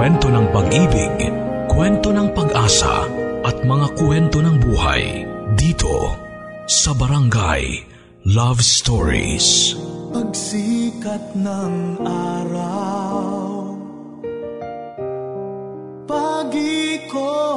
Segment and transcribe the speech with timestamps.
[0.00, 1.28] kwento ng pag-ibig,
[1.68, 3.04] kwento ng pag-asa
[3.44, 5.28] at mga kwento ng buhay
[5.60, 6.16] dito
[6.64, 7.84] sa Barangay
[8.24, 9.76] Love Stories.
[10.08, 13.76] Pagsikat ng araw
[16.08, 17.49] Pag-ikot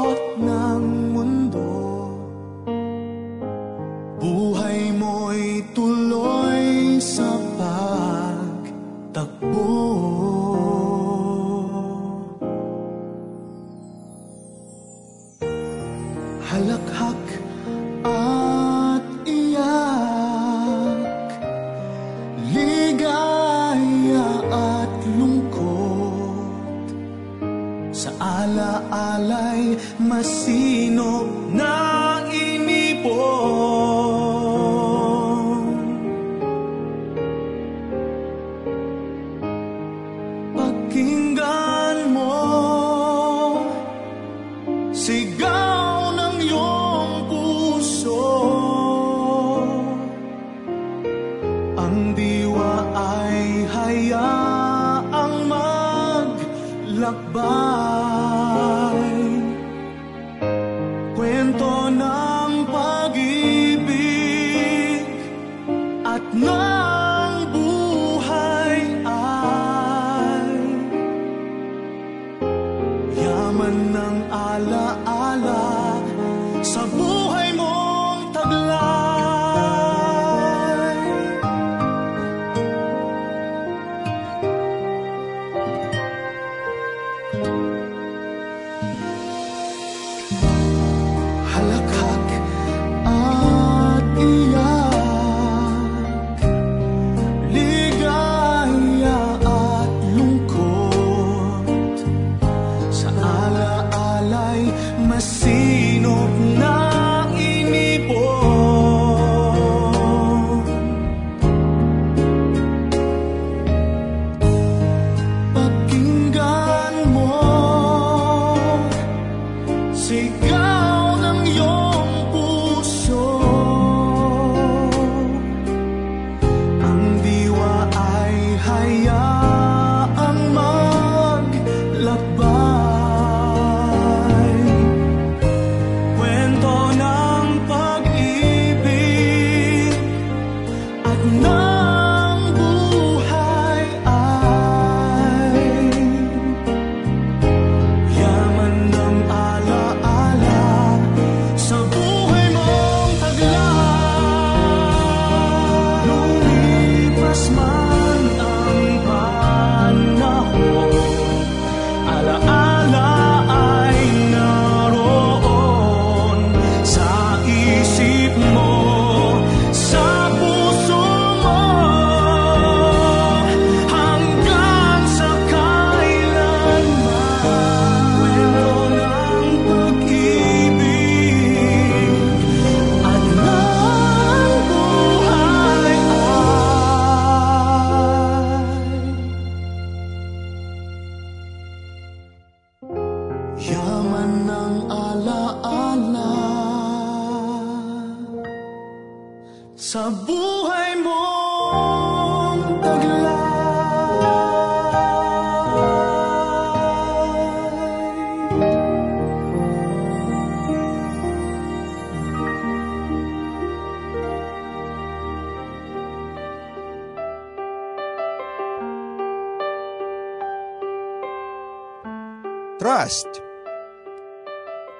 [222.83, 223.39] Trust.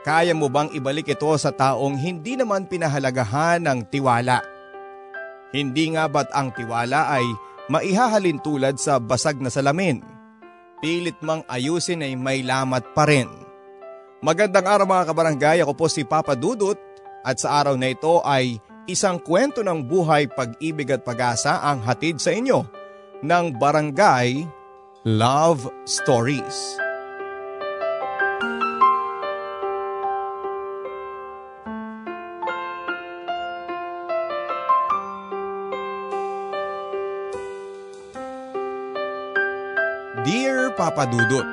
[0.08, 4.40] Kaya mo bang ibalik ito sa taong hindi naman pinahalagahan ng tiwala?
[5.52, 7.28] Hindi nga ba't ang tiwala ay
[7.68, 10.00] maihahalin tulad sa basag na salamin?
[10.80, 13.28] Pilit mang ayusin ay may lamat pa rin.
[14.24, 16.80] Magandang araw mga kabarangay, ako po si Papa Dudut
[17.20, 22.16] at sa araw na ito ay isang kwento ng buhay, pag-ibig at pag-asa ang hatid
[22.24, 22.64] sa inyo
[23.28, 24.48] ng Barangay
[25.04, 26.83] Love Stories.
[40.94, 41.48] Dear Papa Dudut,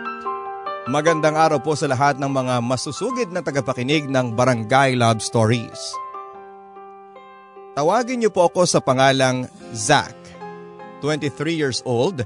[0.92, 5.96] Magandang araw po sa lahat ng mga masusugid na tagapakinig ng Barangay Love Stories.
[7.72, 10.12] Tawagin niyo po ako sa pangalang Zach,
[11.00, 12.20] 23 years old,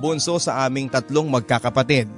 [0.00, 2.08] bunso sa aming tatlong magkakapatid.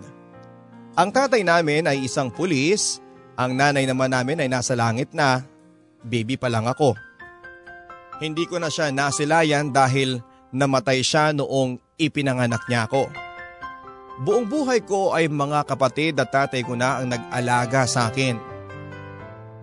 [0.95, 3.03] Ang tatay namin ay isang pulis,
[3.35, 5.43] ang nanay naman namin ay nasa langit na,
[6.07, 6.95] baby pa lang ako.
[8.23, 10.23] Hindi ko na siya nasilayan dahil
[10.55, 13.26] namatay siya noong ipinanganak niya ako.
[14.17, 18.41] Buong buhay ko ay mga kapatid at tatay ko na ang nag-alaga sa akin.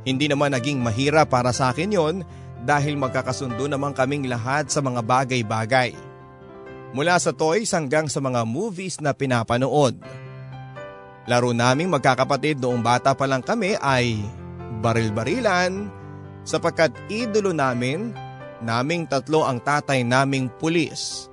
[0.05, 2.15] Hindi naman naging mahira para sa akin yon
[2.61, 5.97] dahil magkakasundo naman kaming lahat sa mga bagay-bagay.
[6.94, 9.97] Mula sa toys hanggang sa mga movies na pinapanood.
[11.25, 14.21] Laro naming magkakapatid noong bata pa lang kami ay
[14.85, 15.89] baril-barilan
[16.45, 18.13] sapagkat idolo namin,
[18.61, 21.32] naming tatlo ang tatay naming pulis.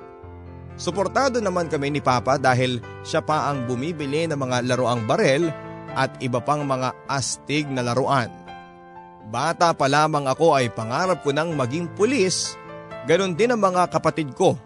[0.81, 5.53] Suportado naman kami ni Papa dahil siya pa ang bumibili ng mga laruang barel
[5.93, 8.33] at iba pang mga astig na laruan.
[9.29, 12.57] Bata pa lamang ako ay pangarap ko nang maging pulis,
[13.05, 14.57] ganon din ang mga kapatid ko.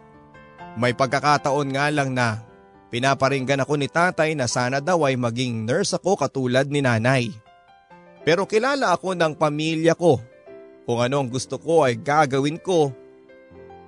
[0.78, 2.46] May pagkakataon nga lang na
[2.94, 7.34] pinaparinggan ako ni tatay na sana daw ay maging nurse ako katulad ni nanay.
[8.22, 10.22] Pero kilala ako ng pamilya ko.
[10.86, 12.94] Kung ano ang gusto ko ay gagawin ko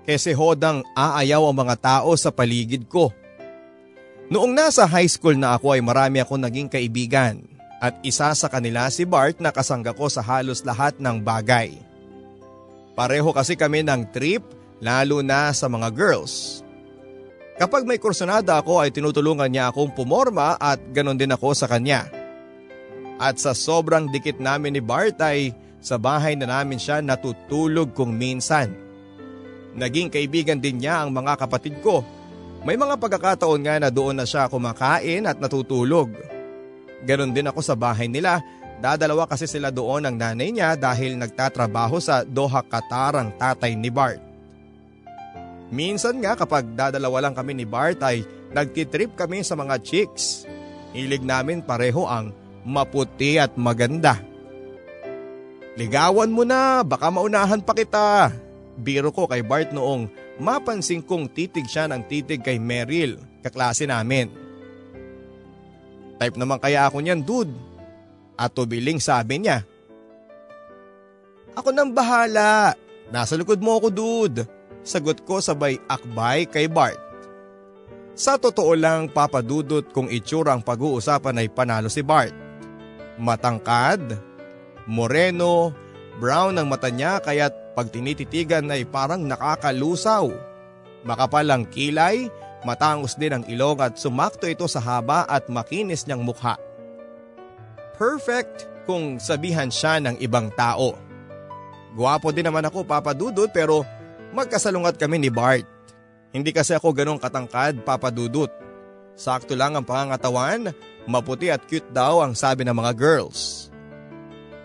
[0.06, 3.10] kasi hodang aayaw ang mga tao sa paligid ko.
[4.30, 7.42] Noong nasa high school na ako ay marami akong naging kaibigan
[7.82, 11.74] at isa sa kanila si Bart na kasangga ko sa halos lahat ng bagay.
[12.96, 14.42] Pareho kasi kami ng trip
[14.80, 16.64] lalo na sa mga girls.
[17.56, 22.08] Kapag may kursunada ako ay tinutulungan niya akong pumorma at ganon din ako sa kanya.
[23.16, 28.12] At sa sobrang dikit namin ni Bart ay sa bahay na namin siya natutulog kung
[28.12, 28.85] minsan.
[29.76, 32.00] Naging kaibigan din niya ang mga kapatid ko.
[32.64, 36.11] May mga pagkakataon nga na doon na siya kumakain at natutulog.
[37.05, 38.40] Ganon din ako sa bahay nila.
[38.81, 43.93] Dadalawa kasi sila doon ng nanay niya dahil nagtatrabaho sa Doha Qatar ang tatay ni
[43.93, 44.20] Bart.
[45.69, 48.25] Minsan nga kapag dadalawa lang kami ni Bart ay
[48.56, 50.49] nagtitrip kami sa mga chicks.
[50.96, 52.32] Hilig namin pareho ang
[52.64, 54.17] maputi at maganda.
[55.76, 58.32] Ligawan mo na, baka maunahan pa kita,
[58.76, 64.28] Biro ko kay Bart noong mapansin kong titig siya ng titig kay Meryl, kaklase namin.
[66.17, 67.52] Type naman kaya ako niyan dude.
[68.37, 69.64] At tubiling sabi niya.
[71.56, 72.76] Ako nang bahala.
[73.08, 74.44] Nasa likod mo ako dude.
[74.84, 77.00] Sagot ko sabay akbay kay Bart.
[78.17, 82.32] Sa totoo lang papadudot kung itsura ang pag-uusapan ay panalo si Bart.
[83.20, 84.17] Matangkad,
[84.88, 85.73] moreno,
[86.17, 90.32] brown ang mata niya kaya't pag tinititigan ay parang nakakalusaw.
[91.05, 92.32] Makapal ang kilay,
[92.64, 96.56] matangos din ang ilong at sumakto ito sa haba at makinis niyang mukha.
[98.00, 100.96] Perfect kung sabihan siya ng ibang tao.
[101.93, 103.84] Guwapo din naman ako papadudot pero
[104.32, 105.69] magkasalungat kami ni Bart.
[106.32, 108.49] Hindi kasi ako ganong katangkad papadudot.
[109.17, 110.73] Sakto lang ang pangangatawan,
[111.08, 113.73] maputi at cute daw ang sabi ng mga girls.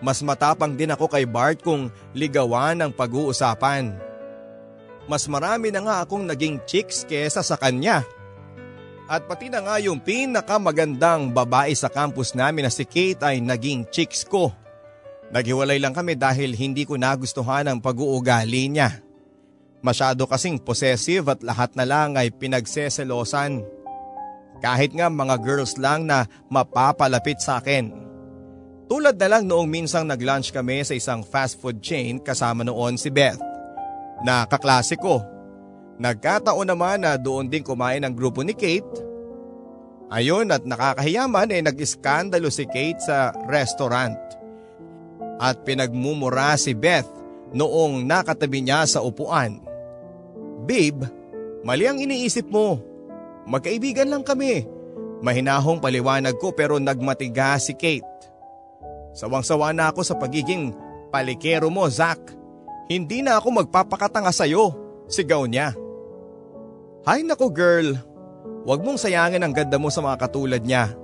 [0.02, 3.94] Mas matapang din ako kay Bart kung ligawan ang pag-uusapan.
[5.06, 8.02] Mas marami na nga akong naging chicks kesa sa kanya.
[9.06, 13.86] At pati na nga yung pinakamagandang babae sa campus namin na si Kate ay naging
[13.94, 14.50] chicks ko.
[15.30, 19.00] Naghiwalay lang kami dahil hindi ko nagustuhan ang pag-uugali niya.
[19.82, 23.66] Masyado kasing possessive at lahat na lang ay pinagseselosan.
[24.62, 28.11] Kahit nga mga girls lang na mapapalapit sa akin.
[28.92, 33.08] Tulad na lang noong minsang nag-lunch kami sa isang fast food chain kasama noon si
[33.08, 33.40] Beth.
[34.20, 35.24] Na kaklase ko.
[35.96, 39.00] Nagkataon naman na doon din kumain ang grupo ni Kate.
[40.12, 44.20] Ayon at nakakahiyaman eh nag-iskandalo si Kate sa restaurant.
[45.40, 47.08] At pinagmumura si Beth
[47.56, 49.56] noong nakatabi niya sa upuan.
[50.68, 51.08] Babe,
[51.64, 52.76] mali ang iniisip mo.
[53.48, 54.68] Magkaibigan lang kami.
[55.24, 58.12] Mahinahong paliwanag ko pero nagmatiga si Kate.
[59.12, 60.72] Sawang-sawa na ako sa pagiging
[61.12, 62.20] palikero mo, Zach.
[62.88, 64.72] Hindi na ako magpapakatanga sa'yo,
[65.08, 65.76] sigaw niya.
[67.04, 67.96] Hay nako girl,
[68.64, 70.96] huwag mong sayangin ang ganda mo sa mga katulad niya.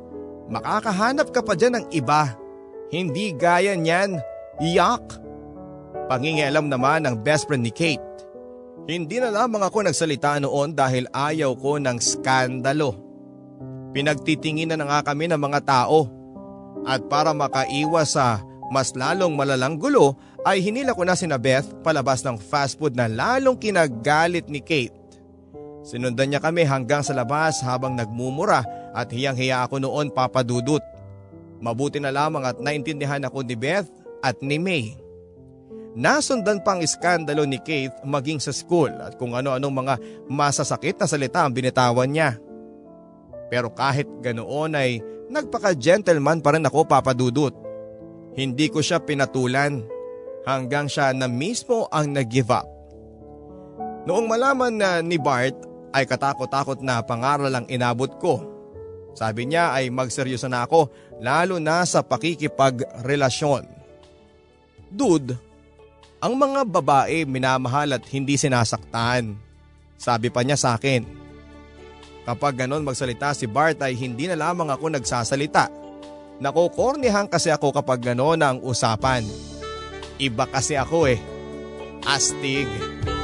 [0.49, 2.33] Makakahanap ka pa dyan ng iba.
[2.89, 4.17] Hindi gaya niyan.
[4.65, 5.21] Yak!
[6.09, 8.01] Pangingialam naman ng best friend ni Kate.
[8.89, 12.97] Hindi na lamang ako nagsalita noon dahil ayaw ko ng skandalo.
[13.93, 16.18] Pinagtitingin na nga kami ng mga tao
[16.89, 22.21] at para makaiwas sa mas lalong malalang gulo ay hinila ko na si Beth palabas
[22.23, 24.95] ng fast food na lalong kinagalit ni Kate.
[25.83, 28.61] Sinundan niya kami hanggang sa labas habang nagmumura
[28.93, 30.85] at hiyang-hiya ako noon papadudot.
[31.59, 33.89] Mabuti na lamang at naintindihan ako ni Beth
[34.21, 34.95] at ni May.
[35.99, 39.95] Nasundan pang iskandalo ni Kate maging sa school at kung ano-anong mga
[40.31, 42.39] masasakit na salita ang binitawan niya.
[43.49, 47.53] Pero kahit ganoon ay Nagpaka-gentleman pa rin ako papadudot.
[48.33, 49.85] Hindi ko siya pinatulan
[50.49, 52.65] hanggang siya na mismo ang nag-give up.
[54.09, 55.53] Noong malaman na ni Bart
[55.93, 58.41] ay katakot-takot na pangaral ang inabot ko.
[59.13, 60.89] Sabi niya ay magseryoso na ako
[61.21, 63.69] lalo na sa pakikipagrelasyon.
[64.89, 65.37] Dude,
[66.19, 69.37] ang mga babae minamahal at hindi sinasaktan.
[69.99, 71.05] Sabi pa niya sa akin.
[72.29, 75.73] Kapag ganon magsalita si Bart ay hindi na lamang ako nagsasalita.
[76.45, 79.25] Nakukornihan kasi ako kapag ganon ang usapan.
[80.21, 81.17] Iba kasi ako eh.
[82.05, 82.69] Astig.
[82.69, 83.18] Astig.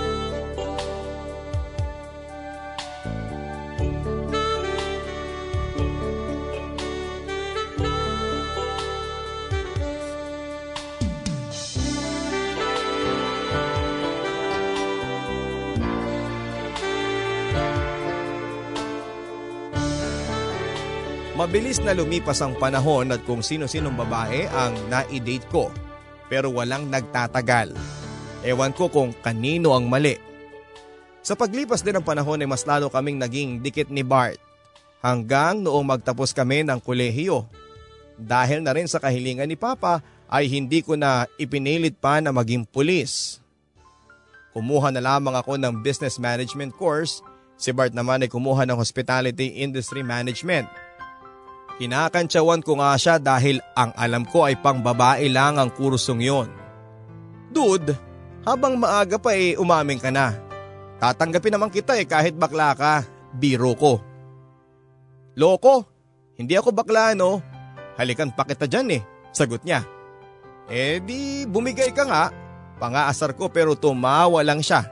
[21.54, 25.70] Mabilis na lumipas ang panahon at kung sino-sinong babae ang na-date ko
[26.26, 27.70] pero walang nagtatagal.
[28.42, 30.18] Ewan ko kung kanino ang mali.
[31.22, 34.34] Sa paglipas din ng panahon ay mas lalo kaming naging dikit ni Bart
[34.98, 37.46] hanggang noong magtapos kami ng kolehiyo.
[38.18, 42.66] Dahil na rin sa kahilingan ni Papa ay hindi ko na ipinilit pa na maging
[42.66, 43.38] pulis.
[44.50, 47.22] Kumuha na lamang ako ng business management course,
[47.54, 50.66] si Bart naman ay kumuha ng hospitality industry management.
[51.74, 56.48] Kinakantsawan ko nga siya dahil ang alam ko ay pang babae lang ang kursong yon.
[57.50, 57.94] Dude,
[58.46, 60.38] habang maaga pa eh umaming ka na.
[61.02, 63.02] Tatanggapin naman kita eh kahit bakla ka,
[63.34, 63.98] biro ko.
[65.34, 65.82] Loko,
[66.38, 67.42] hindi ako bakla no.
[67.98, 69.02] Halikan pa kita dyan eh,
[69.34, 69.82] sagot niya.
[70.70, 72.30] Eh di bumigay ka nga,
[72.78, 74.86] pangaasar ko pero tumawa lang siya.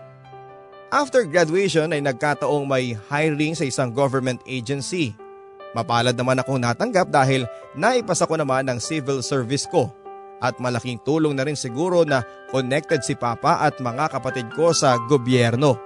[0.93, 5.17] After graduation ay nagkataong may hiring sa isang government agency.
[5.73, 9.88] Mapalad naman akong natanggap dahil naipasa ko naman ang civil service ko
[10.43, 14.99] at malaking tulong na rin siguro na connected si Papa at mga kapatid ko sa
[15.07, 15.79] gobyerno.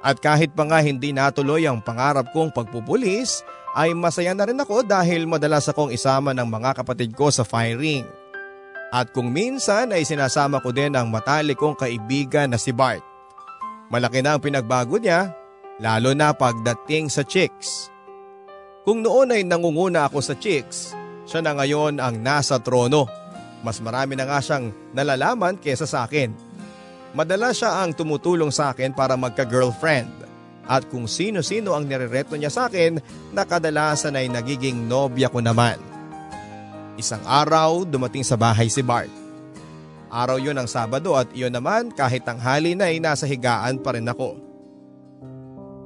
[0.00, 3.44] At kahit pa nga hindi natuloy ang pangarap kong pagpupulis,
[3.76, 8.02] ay masaya na rin ako dahil madalas akong isama ng mga kapatid ko sa firing.
[8.90, 13.04] At kung minsan ay sinasama ko din ang matalik kong kaibigan na si Bart.
[13.86, 15.30] Malaki na ang pinagbago niya,
[15.78, 17.86] lalo na pagdating sa chicks.
[18.90, 23.06] Kung noon ay nangunguna ako sa chicks, siya na ngayon ang nasa trono.
[23.62, 26.34] Mas marami na nga siyang nalalaman kesa sa akin.
[27.14, 30.10] Madalas siya ang tumutulong sa akin para magka-girlfriend.
[30.66, 32.98] At kung sino-sino ang nirereto niya sa akin
[33.30, 35.78] na kadalasan ay nagiging nobya ko naman.
[36.98, 39.14] Isang araw dumating sa bahay si Bart.
[40.10, 44.10] Araw yon ang Sabado at iyon naman kahit tanghali na ay nasa higaan pa rin
[44.10, 44.49] ako.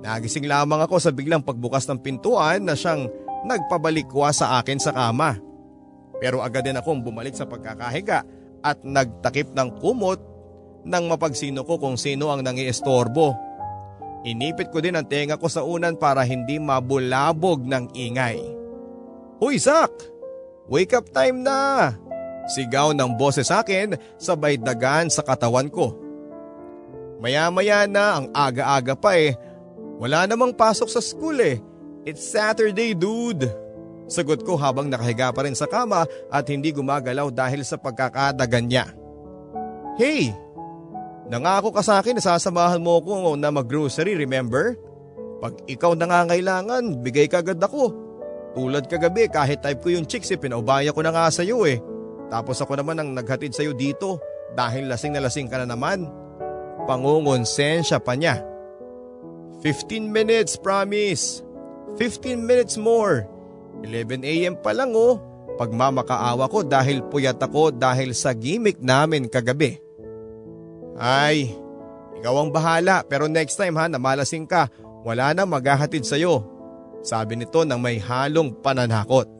[0.05, 3.09] Nagising lamang ako sa biglang pagbukas ng pintuan na siyang
[3.49, 5.41] nagpabalikwa sa akin sa kama.
[6.21, 8.21] Pero agad din akong bumalik sa pagkakahiga
[8.61, 10.21] at nagtakip ng kumot
[10.85, 13.33] nang mapagsino ko kung sino ang nangiestorbo.
[14.29, 18.41] Inipit ko din ang tenga ko sa unan para hindi mabulabog ng ingay.
[19.41, 19.93] Huy Zach!
[20.69, 21.93] Wake up time na!
[22.45, 25.97] Sigaw ng boses sa akin sabay dagan sa katawan ko.
[27.25, 29.33] Maya-maya na ang aga-aga pa eh
[29.99, 31.59] wala namang pasok sa school eh.
[32.05, 33.49] It's Saturday dude.
[34.05, 38.87] Sagot ko habang nakahiga pa rin sa kama at hindi gumagalaw dahil sa pagkakadagan niya.
[39.97, 40.35] Hey!
[41.25, 44.77] Nangako ka sa akin na sasamahan mo ko na mag-grocery, remember?
[45.41, 47.97] Pag ikaw nangangailangan, bigay ka agad ako.
[48.53, 51.81] Tulad kagabi kahit type ko yung chicks eh, pinaubaya ko na nga sa'yo eh.
[52.29, 54.21] Tapos ako naman ang naghatid sa'yo dito
[54.53, 56.05] dahil lasing na lasing ka na naman.
[56.85, 58.54] Pangungonsensya pa niya.
[59.65, 61.41] 15 minutes, promise.
[61.97, 63.25] 15 minutes more.
[63.81, 64.61] 11 a.m.
[64.61, 65.17] pa lang oh.
[65.57, 69.81] Pagmamakaawa ko dahil puyat ako dahil sa gimmick namin kagabi.
[71.01, 71.49] Ay,
[72.21, 74.69] ikaw ang bahala pero next time ha namalasing ka,
[75.07, 76.45] wala na maghahatid sa'yo.
[77.01, 79.31] Sabi nito nang may halong pananakot.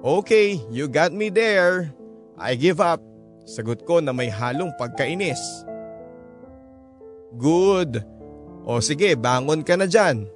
[0.00, 1.92] Okay, you got me there.
[2.40, 3.04] I give up.
[3.44, 5.40] Sagot ko na may halong pagkainis.
[7.36, 8.19] Good.
[8.64, 10.28] O sige, bangon ka na dyan.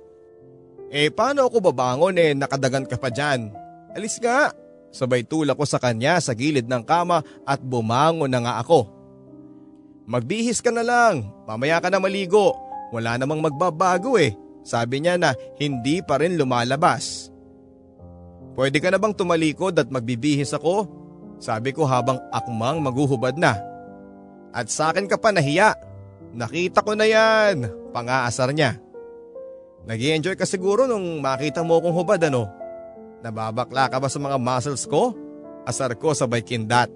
[0.95, 3.50] Eh paano ako babangon eh nakadagan ka pa dyan?
[3.93, 4.54] Alis nga.
[4.95, 8.87] Sabay tulak ko sa kanya sa gilid ng kama at bumangon na nga ako.
[10.07, 12.54] Magbihis ka na lang, mamaya ka na maligo.
[12.95, 14.38] Wala namang magbabago eh.
[14.62, 17.35] Sabi niya na hindi pa rin lumalabas.
[18.54, 20.87] Pwede ka na bang tumalikod at magbibihis ako?
[21.43, 23.59] Sabi ko habang akmang maguhubad na.
[24.54, 25.75] At sa akin ka pa nahiya.
[26.34, 28.82] Nakita ko na yan pangaasar niya.
[29.86, 32.50] nag enjoy ka siguro nung makita mo akong hubad ano?
[33.22, 35.14] Nababakla ka ba sa mga muscles ko?
[35.64, 36.92] Asar ko sabay kindat.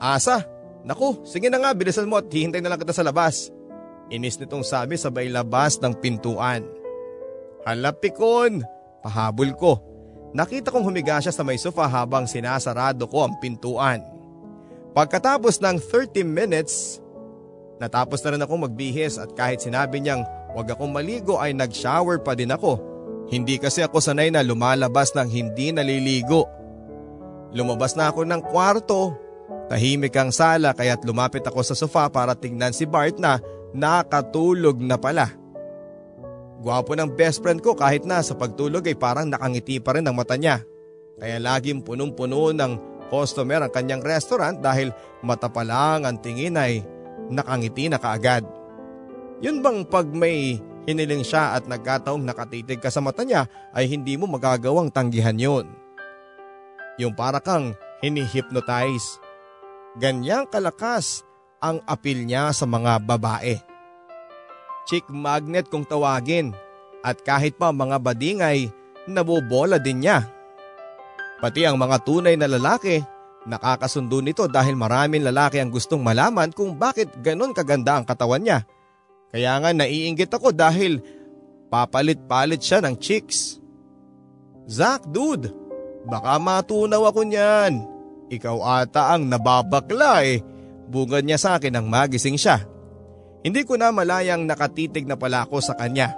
[0.00, 0.42] Asa,
[0.82, 3.52] naku, sige na nga bilisan mo at hihintay na lang kita sa labas.
[4.10, 6.66] Inis nitong sabi sabay labas ng pintuan.
[7.62, 8.64] Halapikon,
[9.04, 9.72] pahabol ko.
[10.34, 14.02] Nakita kong humiga siya sa may sofa habang sinasarado ko ang pintuan.
[14.90, 16.98] Pagkatapos ng 30 minutes,
[17.80, 20.22] natapos na rin ako magbihis at kahit sinabi niyang
[20.52, 22.78] wag akong maligo ay nag-shower pa din ako.
[23.32, 26.44] Hindi kasi ako sanay na lumalabas ng hindi naliligo.
[27.56, 29.16] Lumabas na ako ng kwarto.
[29.70, 33.38] Tahimik ang sala kaya't lumapit ako sa sofa para tingnan si Bart na
[33.70, 35.30] nakatulog na pala.
[36.60, 40.18] Gwapo ng best friend ko kahit na sa pagtulog ay parang nakangiti pa rin ang
[40.18, 40.60] mata niya.
[41.16, 42.72] Kaya laging punong-puno ng
[43.08, 44.92] customer ang kanyang restaurant dahil
[45.24, 46.84] mata pa lang ang tingin ay
[47.30, 48.44] nakangiti na kaagad.
[49.40, 54.18] Yun bang pag may hiniling siya at nagkataong nakatitig ka sa mata niya ay hindi
[54.18, 55.66] mo magagawang tanggihan yun.
[57.00, 57.72] Yung para kang
[58.04, 59.22] hinihipnotize.
[59.96, 61.24] Ganyang kalakas
[61.60, 63.56] ang apil niya sa mga babae.
[64.88, 66.52] Chick magnet kung tawagin
[67.00, 68.68] at kahit pa mga badingay,
[69.08, 70.28] nabobola din niya.
[71.40, 73.00] Pati ang mga tunay na lalaki,
[73.48, 78.68] nakakasundo nito dahil maraming lalaki ang gustong malaman kung bakit ganon kaganda ang katawan niya
[79.30, 80.98] kaya nga naiinggit ako dahil
[81.70, 83.62] papalit-palit siya ng chicks.
[84.66, 85.54] Zach dude,
[86.06, 87.86] baka matunaw ako niyan.
[88.30, 90.42] Ikaw ata ang nababakla eh.
[90.90, 92.66] Bungad niya sa akin nang magising siya.
[93.46, 96.14] Hindi ko na malayang nakatitig na pala ako sa kanya.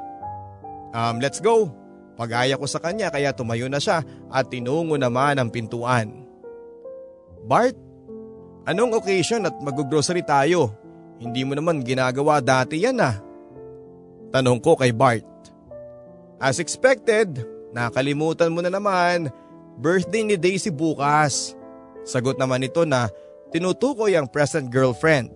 [0.96, 1.68] Um, let's go.
[2.16, 6.21] Pagaya ko sa kanya kaya tumayo na siya at tinungo naman ang pintuan.
[7.42, 7.74] Bart,
[8.66, 10.74] anong occasion at mag-grocery tayo?
[11.22, 13.18] Hindi mo naman ginagawa dati yan ah.
[14.34, 15.26] Tanong ko kay Bart.
[16.42, 19.30] As expected, nakalimutan mo na naman,
[19.78, 21.54] birthday ni Daisy bukas.
[22.02, 23.06] Sagot naman ito na
[23.54, 25.30] tinutukoy ang present girlfriend.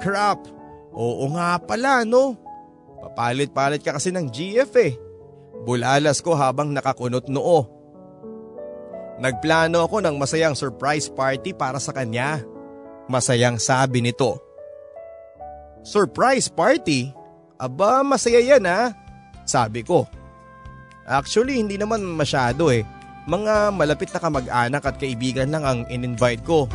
[0.00, 0.48] Crap,
[0.96, 2.36] oo nga pala no.
[3.04, 4.96] Papalit-palit ka kasi ng GF eh.
[5.68, 7.75] Bulalas ko habang nakakunot noo.
[9.16, 12.44] Nagplano ako ng masayang surprise party para sa kanya.
[13.08, 14.36] Masayang sabi nito.
[15.86, 17.14] Surprise party?
[17.56, 18.92] Aba, masaya yan ha.
[19.48, 20.04] Sabi ko.
[21.06, 22.82] Actually, hindi naman masyado eh.
[23.30, 26.66] Mga malapit na kamag-anak at kaibigan lang ang in-invite ko.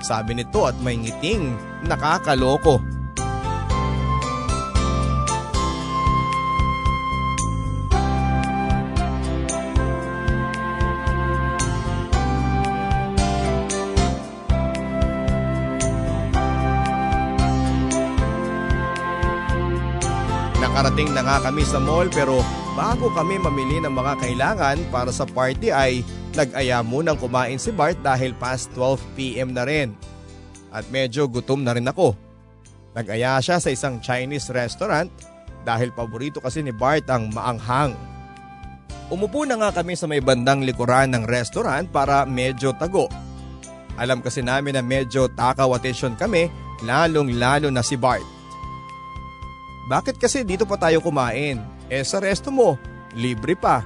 [0.00, 1.54] Sabi nito at may ngiting
[1.86, 2.80] nakakaloko.
[20.94, 22.38] Nakarating na nga kami sa mall pero
[22.78, 26.06] bago kami mamili ng mga kailangan para sa party ay
[26.38, 29.90] nag-aya munang kumain si Bart dahil past 12pm na rin.
[30.70, 32.14] At medyo gutom na rin ako.
[32.94, 35.10] Nag-aya siya sa isang Chinese restaurant
[35.66, 37.98] dahil paborito kasi ni Bart ang maanghang.
[39.10, 43.10] Umupo na nga kami sa may bandang likuran ng restaurant para medyo tago.
[43.98, 46.46] Alam kasi namin na medyo takaw attention kami
[46.86, 48.33] lalong lalo na si Bart.
[49.84, 51.60] Bakit kasi dito pa tayo kumain?
[51.92, 52.80] Eh sa resto mo,
[53.12, 53.84] libre pa.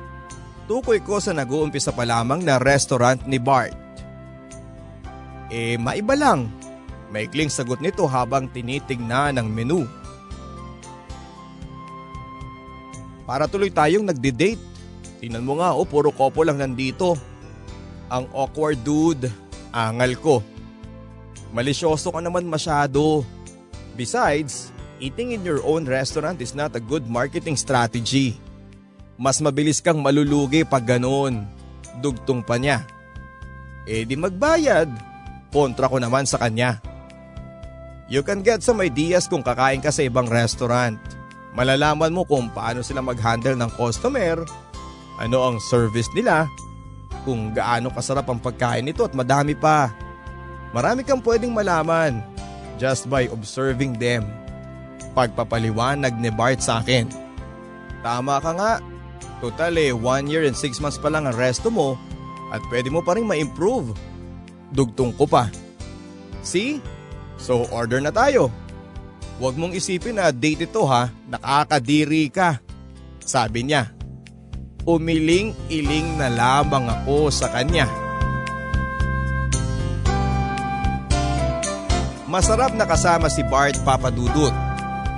[0.70, 3.74] Tukoy ko sa nag-uumpisa pa lamang na restaurant ni Bart.
[5.48, 6.46] Eh maiba lang.
[7.08, 9.88] Maikling sagot nito habang tinitingnan ang menu.
[13.24, 14.60] Para tuloy tayong nagde-date.
[15.18, 17.16] Tingnan mo nga oh, puro couple lang nandito.
[18.12, 19.26] Ang awkward dude,
[19.74, 20.36] angal ko.
[21.52, 23.24] Malisyoso ka naman masyado.
[23.96, 28.38] Besides, eating in your own restaurant is not a good marketing strategy.
[29.18, 31.42] Mas mabilis kang malulugi pag ganoon.
[31.98, 32.86] Dugtong pa niya.
[33.88, 34.86] Eh di magbayad.
[35.50, 36.78] Kontra ko naman sa kanya.
[38.06, 40.96] You can get some ideas kung kakain ka sa ibang restaurant.
[41.56, 44.46] Malalaman mo kung paano sila mag-handle ng customer,
[45.18, 46.46] ano ang service nila,
[47.26, 49.90] kung gaano kasarap ang pagkain nito at madami pa.
[50.70, 52.22] Marami kang pwedeng malaman
[52.78, 54.37] just by observing them
[55.18, 57.10] pagpapaliwanag ni Bart sa akin.
[58.06, 58.72] Tama ka nga.
[59.42, 61.98] Total eh, one year and six months pa lang ang resto mo
[62.54, 63.98] at pwede mo pa rin ma-improve.
[64.70, 65.50] Dugtong ko pa.
[66.46, 66.78] See?
[67.34, 68.54] So order na tayo.
[69.42, 72.62] Huwag mong isipin na date ito ha, nakakadiri ka.
[73.22, 73.90] Sabi niya.
[74.88, 77.90] Umiling-iling na lamang ako sa kanya.
[82.24, 84.67] Masarap na kasama si Bart Papadudut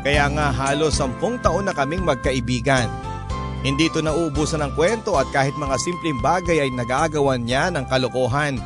[0.01, 2.89] kaya nga halos sampung taon na kaming magkaibigan.
[3.61, 8.57] Hindi ito nauubusan ng kwento at kahit mga simpleng bagay ay nagagawan niya ng kalokohan,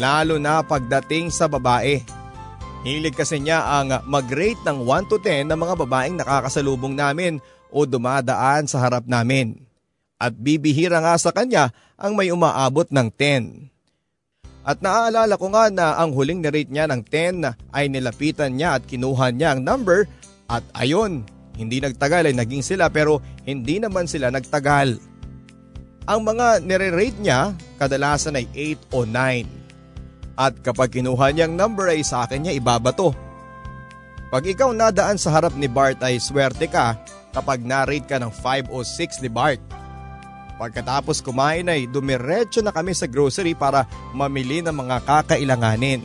[0.00, 2.00] lalo na pagdating sa babae.
[2.86, 7.36] Hilig kasi niya ang mag-rate ng 1 to 10 ng mga babaeng nakakasalubong namin
[7.68, 9.60] o dumadaan sa harap namin.
[10.16, 11.70] At bibihira nga sa kanya
[12.00, 13.68] ang may umaabot ng 10.
[14.64, 18.88] At naaalala ko nga na ang huling na-rate niya ng 10 ay nilapitan niya at
[18.88, 20.08] kinuha niya ang number
[20.48, 21.28] at ayon,
[21.60, 24.96] hindi nagtagal ay naging sila pero hindi naman sila nagtagal.
[26.08, 30.40] Ang mga nire-rate niya kadalasan ay 8 o 9.
[30.40, 33.12] At kapag kinuha niyang number ay sa akin niya ibabato.
[34.32, 36.96] Pag ikaw nadaan sa harap ni Bart ay swerte ka
[37.36, 39.60] kapag na-rate ka ng 5 o 6 ni Bart.
[40.56, 43.84] Pagkatapos kumain ay dumiretso na kami sa grocery para
[44.16, 46.00] mamili ng mga kakailanganin.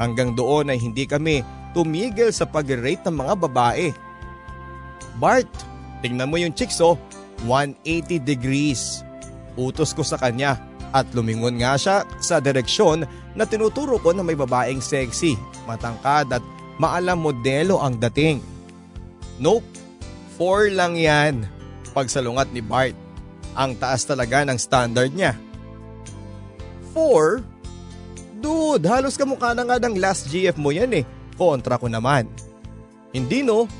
[0.00, 3.92] Hanggang doon ay hindi kami tumigil sa pag-rate ng mga babae.
[5.18, 5.50] Bart,
[6.00, 6.96] tingnan mo yung chicks oh,
[7.46, 9.02] 180 degrees.
[9.58, 10.58] Utos ko sa kanya
[10.94, 13.04] at lumingon nga siya sa direksyon
[13.36, 15.36] na tinuturo ko na may babaeng sexy,
[15.68, 16.44] matangkad at
[16.80, 18.40] maalam modelo ang dating.
[19.38, 19.66] Nope,
[20.40, 21.46] 4 lang yan.
[21.92, 22.94] Pagsalungat ni Bart,
[23.58, 25.34] ang taas talaga ng standard niya.
[26.94, 27.42] 4?
[28.38, 31.04] Dude, halos kamukha na nga ng last GF mo yan eh.
[31.38, 32.26] Kontra ko naman.
[33.14, 33.70] Hindi no,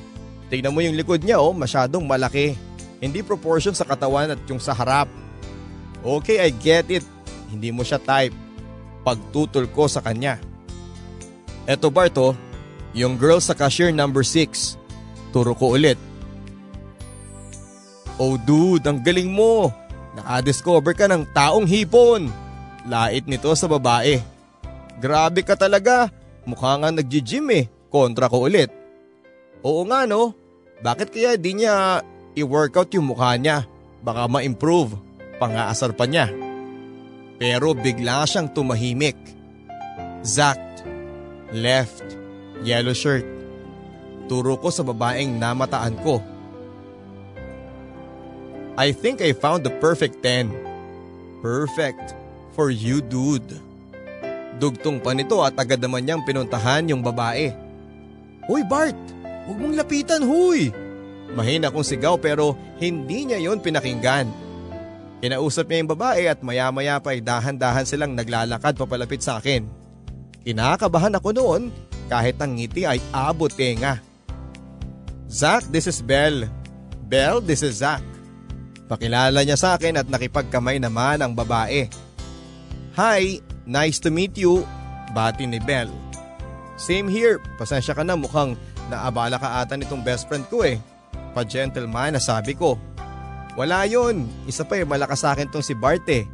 [0.49, 2.57] Tingnan mo yung likod niya oh, masyadong malaki.
[2.99, 5.07] Hindi proportion sa katawan at yung sa harap.
[6.01, 7.05] Okay, I get it.
[7.53, 8.33] Hindi mo siya type.
[9.05, 10.41] Pagtutol ko sa kanya.
[11.69, 12.33] Eto Barto,
[12.97, 14.81] yung girl sa cashier number 6.
[15.37, 16.01] Turo ko ulit.
[18.17, 19.69] Oh dude, ang galing mo.
[20.17, 22.33] Nakadiscover ka ng taong hipon.
[22.89, 24.19] Lait nito sa babae.
[24.99, 26.09] Grabe ka talaga.
[26.49, 27.69] Mukha nga nagji-gym eh.
[27.93, 28.73] Kontra ko ulit.
[29.61, 30.33] Oo nga no,
[30.81, 32.01] bakit kaya di niya
[32.33, 33.69] i-workout yung mukha niya?
[34.01, 34.97] Baka ma-improve,
[35.37, 36.33] pangaasar pa niya.
[37.37, 39.19] Pero bigla siyang tumahimik.
[40.25, 40.87] Zacked,
[41.53, 42.17] left,
[42.65, 43.27] yellow shirt.
[44.29, 46.21] Turo ko sa babaeng namataan ko.
[48.79, 50.55] I think I found the perfect 10.
[51.43, 52.15] Perfect
[52.55, 53.68] for you dude.
[54.59, 57.55] Dugtong pa nito at agad naman niyang pinuntahan yung babae.
[58.51, 58.99] Uy Bart!
[59.47, 60.75] Huwag mong lapitan, huy!
[61.33, 64.27] Mahina kong sigaw pero hindi niya yon pinakinggan.
[65.19, 69.67] Kinausap niya yung babae at maya-maya pa ay dahan-dahan silang naglalakad papalapit sa akin.
[70.43, 71.63] Kinakabahan ako noon
[72.07, 74.01] kahit ang ngiti ay abot tenga.
[75.29, 76.49] Zach, this is Belle.
[77.05, 78.01] Belle, this is Zach.
[78.89, 81.93] Pakilala niya sa akin at nakipagkamay naman ang babae.
[82.97, 84.65] Hi, nice to meet you,
[85.13, 85.93] bati ni Belle.
[86.81, 88.57] Same here, pasensya ka na mukhang
[88.89, 90.81] Naabala ka ata nitong best friend ko eh.
[91.37, 92.81] Pa-gentleman na sabi ko.
[93.53, 96.25] Wala yon, isa pa eh malakas sa akin tong si Bart eh.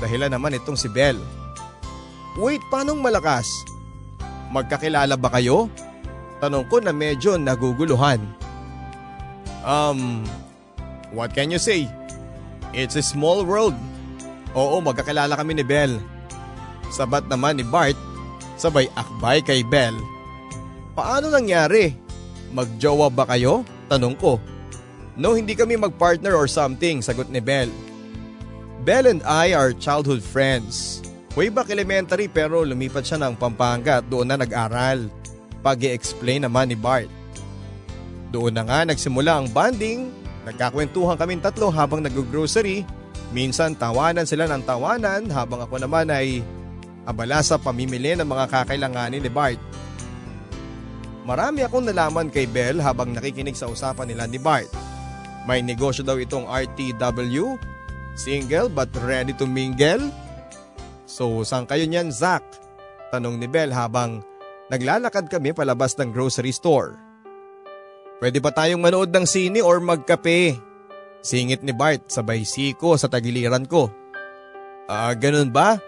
[0.00, 1.20] Dahilan naman itong si Belle.
[2.40, 3.44] Wait, paanong malakas?
[4.48, 5.68] Magkakilala ba kayo?
[6.40, 8.22] Tanong ko na medyo naguguluhan.
[9.66, 10.24] Um,
[11.12, 11.84] what can you say?
[12.72, 13.76] It's a small world.
[14.56, 16.00] Oo, magkakilala kami ni Belle.
[16.88, 17.96] Sabat naman ni Bart,
[18.56, 20.00] sabay akbay kay Belle
[20.98, 21.94] Paano nangyari?
[22.50, 23.62] Magjowa ba kayo?
[23.86, 24.42] Tanong ko.
[25.14, 27.70] No, hindi kami magpartner or something, sagot ni Belle.
[28.82, 30.98] Belle and I are childhood friends.
[31.38, 35.06] Way back elementary pero lumipat siya ng Pampanga at doon na nag-aral.
[35.58, 37.10] pag explain naman ni Bart.
[38.30, 40.10] Doon na nga nagsimula ang bonding,
[40.46, 42.86] nagkakwentuhan kaming tatlo habang nag-grocery.
[43.34, 46.40] Minsan tawanan sila ng tawanan habang ako naman ay
[47.08, 49.56] abala sa pamimili ng mga kakailanganin ni Bart.
[51.24, 54.68] Marami akong nalaman kay Bell habang nakikinig sa usapan nila ni Bart.
[55.48, 57.56] May negosyo daw itong RTW,
[58.12, 60.12] single but ready to mingle.
[61.08, 62.44] So saan kayo niyan Zach?
[63.08, 64.20] Tanong ni Bell habang
[64.68, 67.00] naglalakad kami palabas ng grocery store.
[68.20, 70.60] Pwede ba tayong manood ng sine or magkape?
[71.24, 73.88] Singit ni Bart sabay siko sa tagiliran ko.
[74.88, 75.80] Ah, ganun ba?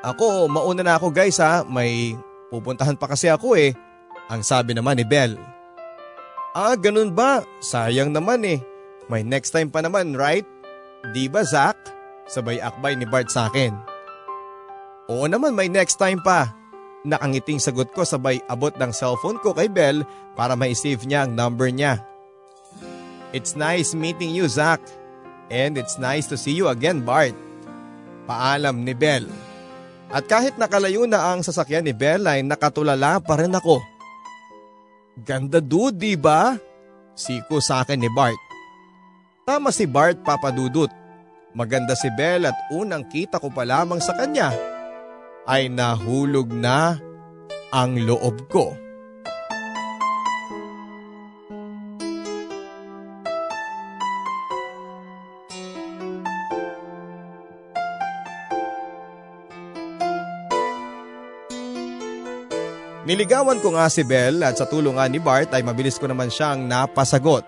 [0.00, 1.60] Ako, mauna na ako guys ha.
[1.64, 2.16] May
[2.48, 3.76] pupuntahan pa kasi ako eh.
[4.32, 5.36] Ang sabi naman ni Belle.
[6.56, 7.46] Ah, ganun ba?
[7.62, 8.58] Sayang naman eh.
[9.10, 10.46] May next time pa naman, right?
[11.14, 11.78] Di ba, Zach?
[12.30, 13.74] Sabay akbay ni Bart sa akin.
[15.10, 16.54] Oo naman, may next time pa.
[17.02, 20.06] Nakangiting sagot ko sabay abot ng cellphone ko kay Belle
[20.38, 21.98] para ma-save niya ang number niya.
[23.34, 24.82] It's nice meeting you, Zach.
[25.50, 27.34] And it's nice to see you again, Bart.
[28.30, 29.49] Paalam ni Belle.
[30.10, 33.78] At kahit nakalayo na ang sasakyan ni ay nakatulala pa rin ako.
[35.22, 36.58] Ganda dude, di ba?
[37.14, 38.38] Siko sa akin ni Bart.
[39.46, 40.90] Tama si Bart papadudot.
[41.54, 44.54] Maganda si Belle at unang kita ko pa lamang sa kanya
[45.50, 46.94] ay nahulog na
[47.74, 48.74] ang loob ko.
[63.10, 66.70] Niligawan ko nga si Belle at sa tulungan ni Bart ay mabilis ko naman siyang
[66.70, 67.42] napasagot.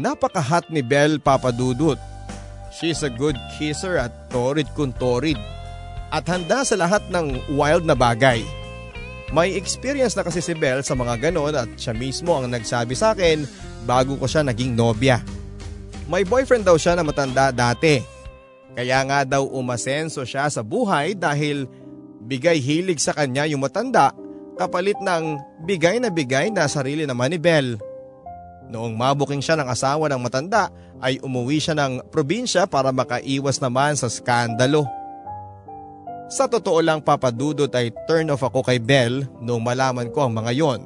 [0.00, 2.00] Napakahat ni Belle papadudot.
[2.72, 5.36] She's a good kisser at torid kung torid.
[6.08, 8.40] At handa sa lahat ng wild na bagay.
[9.36, 13.12] May experience na kasi si Belle sa mga ganon at siya mismo ang nagsabi sa
[13.12, 13.44] akin
[13.84, 15.20] bago ko siya naging nobya.
[16.08, 18.00] May boyfriend daw siya na matanda dati.
[18.72, 21.68] Kaya nga daw umasenso siya sa buhay dahil
[22.24, 24.23] bigay hilig sa kanya yung matanda
[24.54, 27.78] kapalit ng bigay na bigay na sarili naman ni Belle.
[28.70, 30.72] Noong mabuking siya ng asawa ng matanda
[31.04, 34.88] ay umuwi siya ng probinsya para makaiwas naman sa skandalo.
[36.32, 40.52] Sa totoo lang papadudot ay turn off ako kay Belle noong malaman ko ang mga
[40.56, 40.80] yon.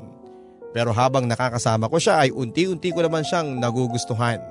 [0.75, 4.43] Pero habang nakakasama ko siya ay unti-unti ko naman siyang nagugustuhan.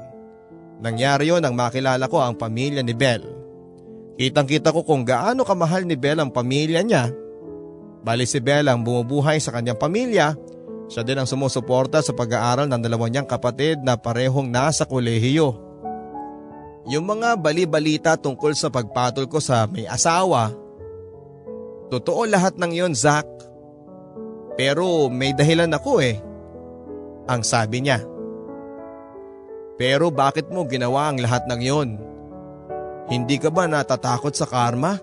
[0.79, 3.27] Nangyari yon nang makilala ko ang pamilya ni Belle.
[4.17, 7.11] Kitang kita ko kung gaano kamahal ni Belle ang pamilya niya
[8.01, 10.37] Bali si Bella ang bumubuhay sa kanyang pamilya.
[10.87, 15.59] Siya din ang sumusuporta sa pag-aaral ng dalawa niyang kapatid na parehong nasa kolehiyo.
[16.87, 20.55] Yung mga bali-balita tungkol sa pagpatol ko sa may asawa,
[21.91, 23.27] totoo lahat ng yon Zach.
[24.55, 26.15] Pero may dahilan ako eh.
[27.27, 27.99] Ang sabi niya.
[29.75, 31.89] Pero bakit mo ginawa ang lahat ng yon?
[33.11, 34.95] Hindi ka ba natatakot sa karma?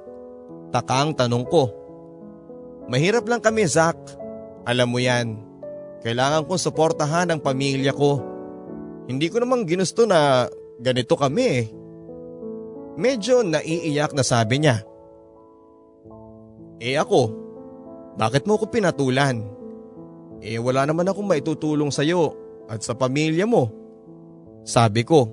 [0.72, 1.83] Takang tanong ko.
[2.88, 3.96] Mahirap lang kami, Zach.
[4.64, 5.40] Alam mo yan.
[6.04, 8.20] Kailangan kong suportahan ang pamilya ko.
[9.08, 10.48] Hindi ko namang ginusto na
[10.80, 11.64] ganito kami eh.
[13.00, 14.84] Medyo naiiyak na sabi niya.
[16.80, 17.32] Eh ako,
[18.20, 19.40] bakit mo ko pinatulan?
[20.44, 22.36] Eh wala naman akong maitutulong sa'yo
[22.68, 23.72] at sa pamilya mo.
[24.64, 25.32] Sabi ko.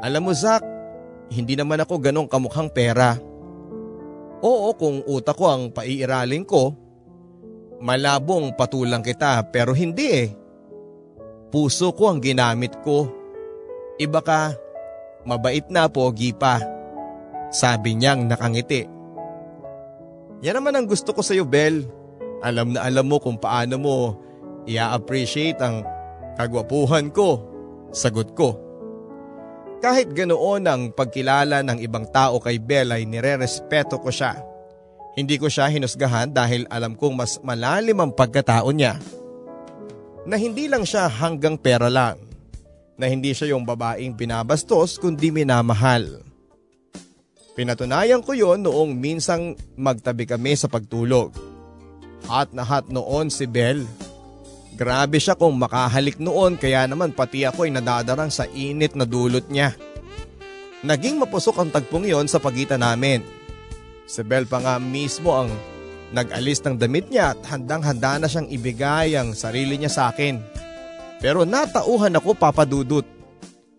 [0.00, 0.64] Alam mo Zach,
[1.28, 3.20] hindi naman ako ganong kamukhang pera.
[4.38, 6.70] Oo kung utak ko ang paiiralin ko,
[7.82, 10.28] malabong patulang kita pero hindi eh.
[11.48, 13.08] Puso ko ang ginamit ko.
[13.98, 14.54] Iba ka,
[15.26, 16.60] mabait na pogi pa.
[17.48, 18.84] Sabi niyang nakangiti.
[20.44, 21.88] Yan naman ang gusto ko sa iyo, Bel.
[22.44, 23.96] Alam na alam mo kung paano mo
[24.68, 25.82] i-appreciate ang
[26.38, 27.42] kagwapuhan ko.
[27.90, 28.67] Sagot ko.
[29.78, 34.34] Kahit ganoon ang pagkilala ng ibang tao kay Bella ay nire-respeto ko siya.
[35.14, 38.98] Hindi ko siya hinusgahan dahil alam kong mas malalim ang pagkatao niya.
[40.26, 42.18] Na hindi lang siya hanggang pera lang.
[42.98, 46.26] Na hindi siya yung babaeng binabastos kundi minamahal.
[47.54, 51.34] Pinatunayan ko yon noong minsang magtabi kami sa pagtulog.
[52.26, 53.86] Hot na hot noon si Belle.
[54.78, 59.50] Grabe siya kung makahalik noon kaya naman pati ako ay nadadarang sa init na dulot
[59.50, 59.74] niya.
[60.86, 63.26] Naging mapusok ang tagpong yon sa pagitan namin.
[64.06, 65.50] Si Bel pa nga mismo ang
[66.14, 70.38] nag-alis ng damit niya at handang-handa na siyang ibigay ang sarili niya sa akin.
[71.18, 73.02] Pero natauhan ako papadudot.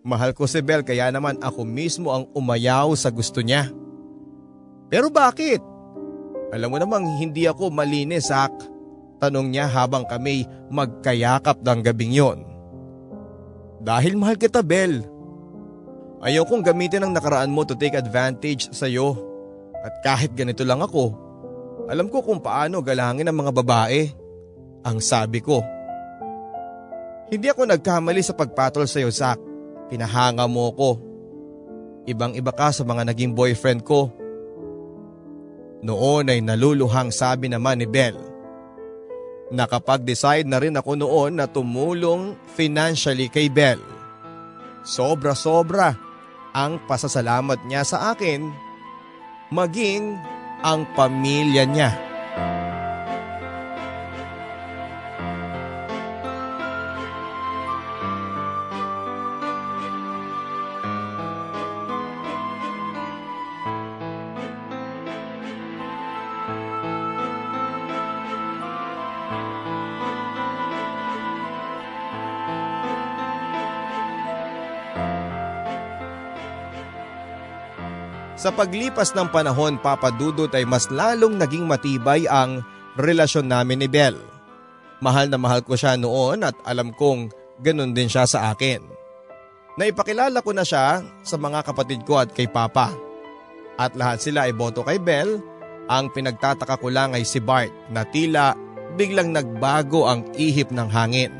[0.04, 3.72] Mahal ko si Bel kaya naman ako mismo ang umayaw sa gusto niya.
[4.92, 5.64] Pero bakit?
[6.52, 8.52] Alam mo namang hindi ako malinis, Zach.
[9.20, 12.40] Tanong niya habang kami magkayakap ng gabing yon.
[13.84, 15.04] Dahil mahal kita, Bel.
[16.24, 19.16] Ayaw kong gamitin ang nakaraan mo to take advantage sa iyo.
[19.84, 21.12] At kahit ganito lang ako,
[21.88, 24.08] alam ko kung paano galangin ang mga babae.
[24.80, 25.60] Ang sabi ko.
[27.28, 29.40] Hindi ako nagkamali sa pagpatol sa iyo, Zach.
[29.92, 30.90] Pinahanga mo ko.
[32.08, 34.08] Ibang iba ka sa mga naging boyfriend ko.
[35.84, 38.29] Noon ay naluluhang sabi naman ni Belle
[39.50, 43.82] Nakapag-decide na rin ako noon na tumulong financially kay Belle.
[44.86, 45.94] Sobra-sobra
[46.54, 48.46] ang pasasalamat niya sa akin,
[49.50, 50.18] maging
[50.62, 52.09] ang pamilya niya.
[78.40, 82.64] Sa paglipas ng panahon papadudot ay mas lalong naging matibay ang
[82.96, 84.16] relasyon namin ni Belle.
[85.04, 87.28] Mahal na mahal ko siya noon at alam kong
[87.60, 88.80] ganun din siya sa akin.
[89.76, 92.96] Naipakilala ko na siya sa mga kapatid ko at kay Papa.
[93.76, 95.44] At lahat sila ay boto kay Belle.
[95.92, 98.56] Ang pinagtataka ko lang ay si Bart na tila
[98.96, 101.36] biglang nagbago ang ihip ng hangin.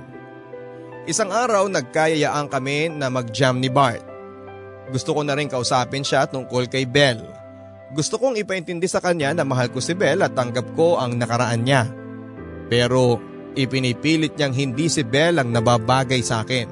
[1.08, 4.09] Isang araw nagkayayaan kami na mag-jam ni Bart.
[4.90, 7.22] Gusto ko na rin kausapin siya tungkol kay Belle.
[7.90, 11.62] Gusto kong ipaintindi sa kanya na mahal ko si Belle at tanggap ko ang nakaraan
[11.62, 11.90] niya.
[12.70, 13.18] Pero
[13.58, 16.68] ipinipilit niyang hindi si Belle ang nababagay sa akin.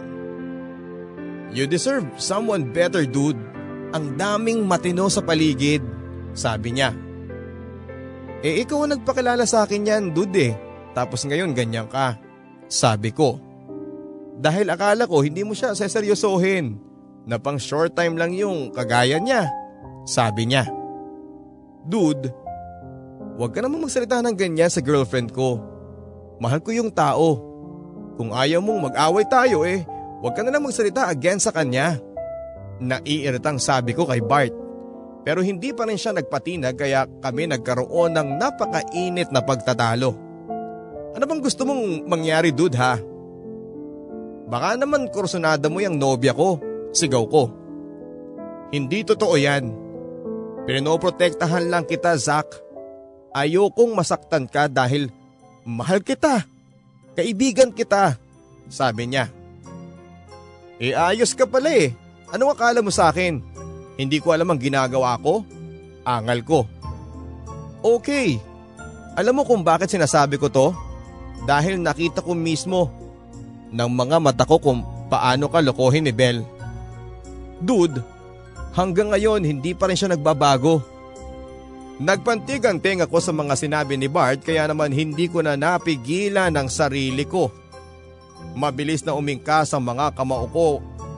[1.50, 3.40] You deserve someone better dude.
[3.88, 5.80] Ang daming matino sa paligid,
[6.36, 6.92] sabi niya.
[8.44, 10.54] Eh ikaw ang nagpakilala sa akin yan dude eh.
[10.94, 12.20] Tapos ngayon ganyan ka.
[12.68, 13.40] Sabi ko.
[14.38, 16.87] Dahil akala ko hindi mo siya seseryosohin.
[17.28, 19.52] Na pang short time lang yung kagaya niya.
[20.08, 20.64] Sabi niya.
[21.84, 22.32] Dude,
[23.36, 25.60] huwag ka naman magsalita ng ganyan sa girlfriend ko.
[26.40, 27.36] Mahal ko yung tao.
[28.16, 29.84] Kung ayaw mong mag-away tayo eh,
[30.24, 32.00] huwag ka na lang magsalita against sa kanya.
[32.80, 34.54] Naiiritang sabi ko kay Bart.
[35.28, 40.16] Pero hindi pa rin siya nagpatinag kaya kami nagkaroon ng napakainit na pagtatalo.
[41.12, 42.96] Ano bang gusto mong mangyari dude ha?
[44.48, 46.56] Baka naman kursunada mo yung nobya ko,
[46.92, 47.52] sigaw ko.
[48.68, 49.72] Hindi totoo yan.
[50.68, 52.48] Pinoprotektahan lang kita Zach.
[53.32, 55.08] Ayokong masaktan ka dahil
[55.64, 56.44] mahal kita.
[57.16, 58.20] Kaibigan kita,
[58.68, 59.32] sabi niya.
[60.78, 61.96] E ayos ka pala eh.
[62.30, 63.40] Anong akala mo sa akin?
[63.98, 65.42] Hindi ko alam ang ginagawa ko?
[66.06, 66.68] Angal ko.
[67.82, 68.38] Okay.
[69.18, 70.70] Alam mo kung bakit sinasabi ko to?
[71.42, 72.92] Dahil nakita ko mismo
[73.72, 76.57] ng mga mata ko kung paano ka lokohin ni Belle.
[77.58, 78.02] Dude,
[78.74, 80.82] hanggang ngayon hindi pa rin siya nagbabago.
[81.98, 86.54] Nagpantig ang tenga ko sa mga sinabi ni Bart kaya naman hindi ko na napigilan
[86.54, 87.50] ang sarili ko.
[88.54, 90.68] Mabilis na umingkas ang mga kamao ko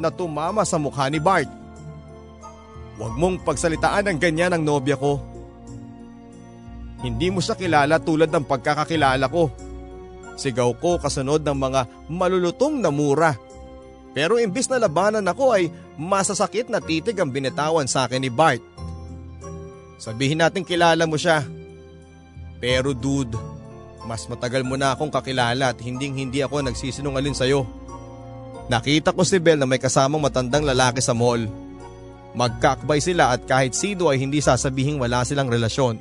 [0.00, 1.48] na tumama sa mukha ni Bart.
[2.96, 5.20] Huwag mong pagsalitaan ng ganyan ang nobya ko.
[7.00, 9.52] Hindi mo siya kilala tulad ng pagkakakilala ko.
[10.40, 13.36] Sigaw ko kasunod ng mga malulutong na mura.
[14.10, 18.62] Pero imbis na labanan ako ay masasakit na titig ang binitawan sa akin ni Bart.
[20.00, 21.46] Sabihin natin kilala mo siya.
[22.58, 23.36] Pero dude,
[24.08, 27.68] mas matagal mo na akong kakilala at hinding hindi ako nagsisinungalin sa'yo.
[28.70, 31.42] Nakita ko si Belle na may kasamang matandang lalaki sa mall.
[32.32, 35.98] Magkakbay sila at kahit sino ay hindi sasabihing wala silang relasyon.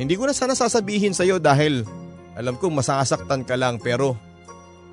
[0.00, 1.84] Hindi ko na sana sasabihin sa'yo dahil
[2.32, 4.16] alam kong masasaktan ka lang pero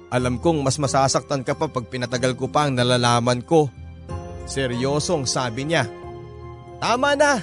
[0.10, 3.70] alam kong mas masasaktan ka pa pag pinatagal ko pa ang nalalaman ko.
[4.50, 5.86] Seryosong sabi niya.
[6.82, 7.38] Tama na!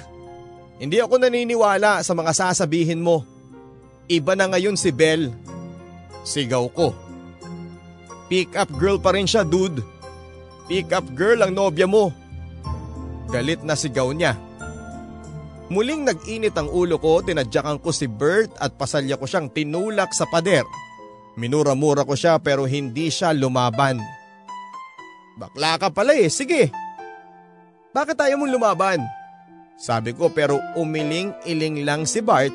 [0.77, 3.23] Hindi ako naniniwala sa mga sasabihin mo.
[4.11, 5.31] Iba na ngayon si Belle.
[6.27, 6.91] Sigaw ko.
[8.27, 9.79] Pick up girl pa rin siya dude.
[10.67, 12.11] Pick up girl ang nobya mo.
[13.31, 14.35] Galit na sigaw niya.
[15.67, 20.27] Muling nag-init ang ulo ko, tinadyakan ko si Bert at pasalya ko siyang tinulak sa
[20.27, 20.63] pader.
[21.37, 24.01] Minura-mura ko siya pero hindi siya lumaban.
[25.37, 26.73] Bakla ka pala eh, sige.
[27.93, 28.99] Bakit tayo mong lumaban?
[29.77, 32.49] Sabi ko pero umiling-iling lang si Bart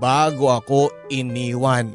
[0.00, 1.92] bago ako iniwan.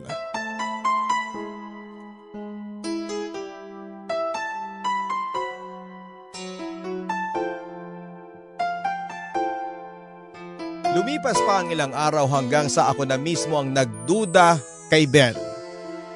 [10.93, 14.62] Lumipas pa ang ilang araw hanggang sa ako na mismo ang nagduda
[14.93, 15.42] kay Ben.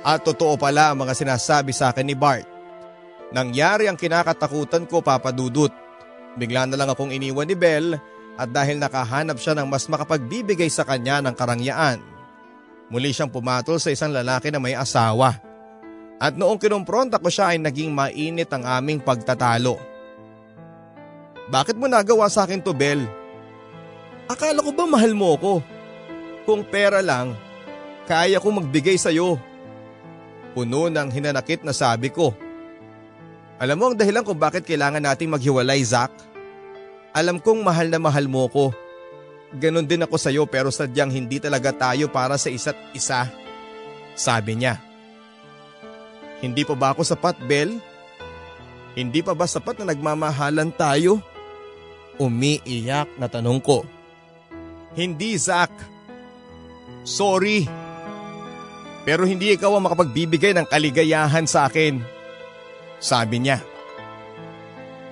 [0.07, 2.47] At totoo pala ang mga sinasabi sa akin ni Bart.
[3.35, 5.67] Nangyari ang kinakatakutan ko papadudot.
[6.39, 7.99] Bigla na lang akong iniwan ni Belle
[8.39, 11.99] at dahil nakahanap siya ng mas makapagbibigay sa kanya ng karangyaan.
[12.87, 15.43] Muli siyang pumatol sa isang lalaki na may asawa.
[16.23, 19.75] At noong kinumpronta ko siya ay naging mainit ang aming pagtatalo.
[21.51, 23.11] Bakit mo nagawa sa akin to Belle?
[24.31, 25.53] Akala ko ba mahal mo ko?
[26.47, 27.35] Kung pera lang,
[28.07, 29.35] kaya ko magbigay sa'yo.
[30.57, 32.33] Puno ng hinanakit na sabi ko.
[33.61, 36.09] Alam mo ang dahilan kung bakit kailangan nating maghiwalay, Zach?
[37.13, 38.73] Alam kong mahal na mahal mo ko.
[39.53, 43.29] Ganon din ako sa'yo pero sadyang hindi talaga tayo para sa isa't isa.
[44.17, 44.81] Sabi niya.
[46.41, 47.77] Hindi pa ba ako sapat, Bel?
[48.97, 51.21] Hindi pa ba sapat na nagmamahalan tayo?
[52.17, 53.85] Umiiyak na tanong ko.
[54.97, 55.69] Hindi, Zach.
[57.05, 57.86] Sorry.
[59.07, 62.03] Pero hindi ikaw ang makapagbibigay ng kaligayahan sa akin.
[62.99, 63.63] Sabi niya.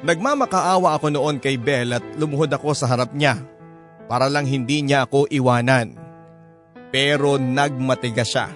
[0.03, 3.39] Nagmamakaawa ako noon kay Belle at lumuhod ako sa harap niya
[4.11, 5.95] para lang hindi niya ako iwanan.
[6.91, 8.51] Pero nagmatigas siya.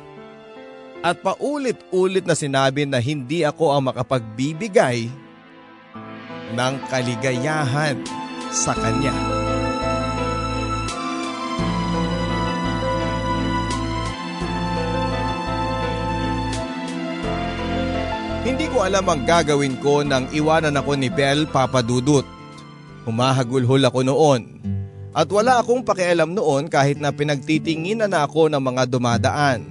[1.00, 5.08] At paulit-ulit na sinabi na hindi ako ang makapagbibigay
[6.52, 8.04] ng kaligayahan
[8.52, 9.39] sa kanya.
[18.50, 22.26] Hindi ko alam ang gagawin ko nang iwanan ako ni Belle Papadudut.
[23.06, 24.42] Humahagulhol ako noon.
[25.14, 29.62] At wala akong pakialam noon kahit na pinagtitinginan na ako ng mga dumadaan.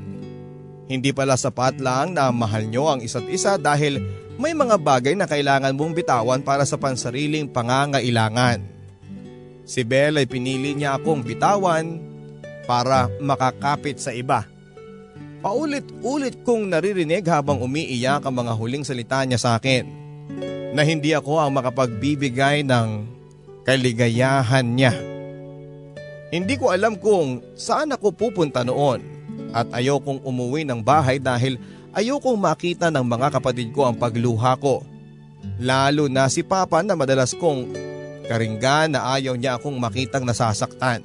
[0.87, 3.99] Hindi pala sapat lang na mahal nyo ang isa't isa dahil
[4.39, 8.63] may mga bagay na kailangan mong bitawan para sa pansariling pangangailangan.
[9.67, 11.99] Si Belle ay pinili niya akong bitawan
[12.63, 14.47] para makakapit sa iba.
[15.39, 19.87] Paulit-ulit kong naririnig habang umiiyak ang mga huling salita niya sa akin
[20.75, 23.07] na hindi ako ang makapagbibigay ng
[23.63, 24.91] kaligayahan niya.
[26.35, 29.01] Hindi ko alam kung saan ako pupunta noon
[29.55, 31.57] at ayokong umuwi ng bahay dahil
[31.95, 34.83] ayokong makita ng mga kapatid ko ang pagluha ko.
[35.63, 37.73] Lalo na si Papa na madalas kong
[38.27, 41.01] karinggan na ayaw niya akong makitang nasasaktan.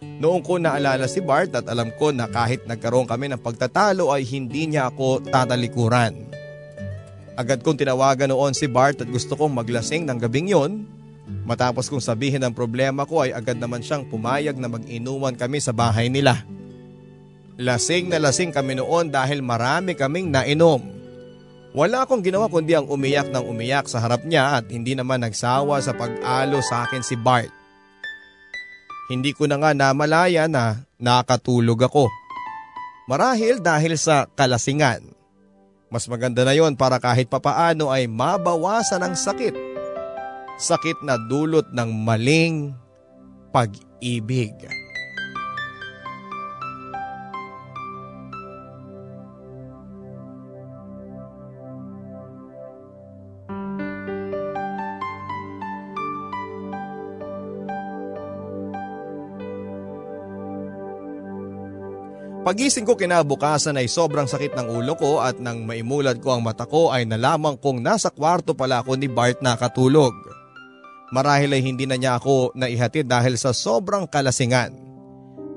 [0.00, 4.24] Noong ko naalala si Bart at alam ko na kahit nagkaroon kami ng pagtatalo ay
[4.24, 6.16] hindi niya ako tatalikuran.
[7.36, 10.88] Agad kong tinawagan noon si Bart at gusto kong maglasing ng gabing yon.
[11.44, 15.76] Matapos kong sabihin ang problema ko ay agad naman siyang pumayag na mag-inuman kami sa
[15.76, 16.48] bahay nila.
[17.60, 20.80] Lasing na lasing kami noon dahil marami kaming nainom.
[21.76, 25.76] Wala akong ginawa kundi ang umiyak ng umiyak sa harap niya at hindi naman nagsawa
[25.84, 27.59] sa pag-alo sa akin si Bart.
[29.10, 32.06] Hindi ko na nga namalaya na nakatulog ako.
[33.10, 35.02] Marahil dahil sa kalasingan.
[35.90, 39.50] Mas maganda na yon para kahit papaano ay mabawasan ang sakit.
[40.62, 42.70] Sakit na dulot ng maling
[43.50, 44.54] pag-ibig.
[62.50, 66.66] Pagising ko kinabukasan ay sobrang sakit ng ulo ko at nang maimulad ko ang mata
[66.66, 70.10] ko ay nalaman kong nasa kwarto pala ako ni Bart nakatulog.
[71.14, 74.74] Marahil ay hindi na niya ako naihatid dahil sa sobrang kalasingan.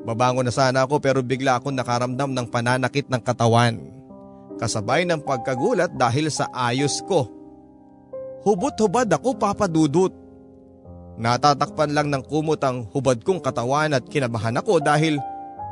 [0.05, 3.73] Babango na sana ako pero bigla akong nakaramdam ng pananakit ng katawan.
[4.61, 7.25] Kasabay ng pagkagulat dahil sa ayos ko.
[8.45, 10.13] Hubot-hubad ako papadudot.
[11.17, 15.17] Natatakpan lang ng kumot ang hubad kong katawan at kinabahan ako dahil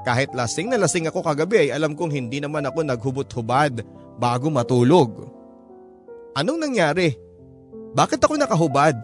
[0.01, 3.85] kahit lasing na lasing ako kagabi ay alam kong hindi naman ako naghubot-hubad
[4.17, 5.29] bago matulog.
[6.33, 7.13] Anong nangyari?
[7.91, 8.95] Bakit ako nakahubad?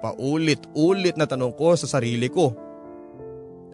[0.00, 2.54] Paulit-ulit na tanong ko sa sarili ko.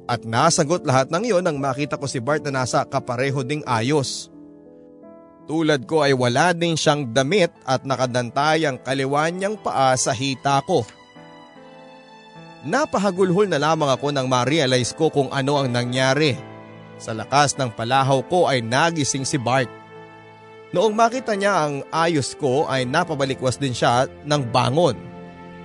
[0.06, 4.30] At nasagot lahat ng iyon nang makita ko si Bart na nasa kapareho ding ayos.
[5.46, 10.58] Tulad ko ay wala din siyang damit at nakadantay ang kaliwa niyang paa sa hita
[10.66, 10.82] ko.
[12.66, 16.34] Napahagulhol na lamang ako nang ma-realize ko kung ano ang nangyari.
[16.98, 19.70] Sa lakas ng palahaw ko ay nagising si Bart.
[20.74, 24.98] Noong makita niya ang ayos ko ay napabalikwas din siya ng bangon.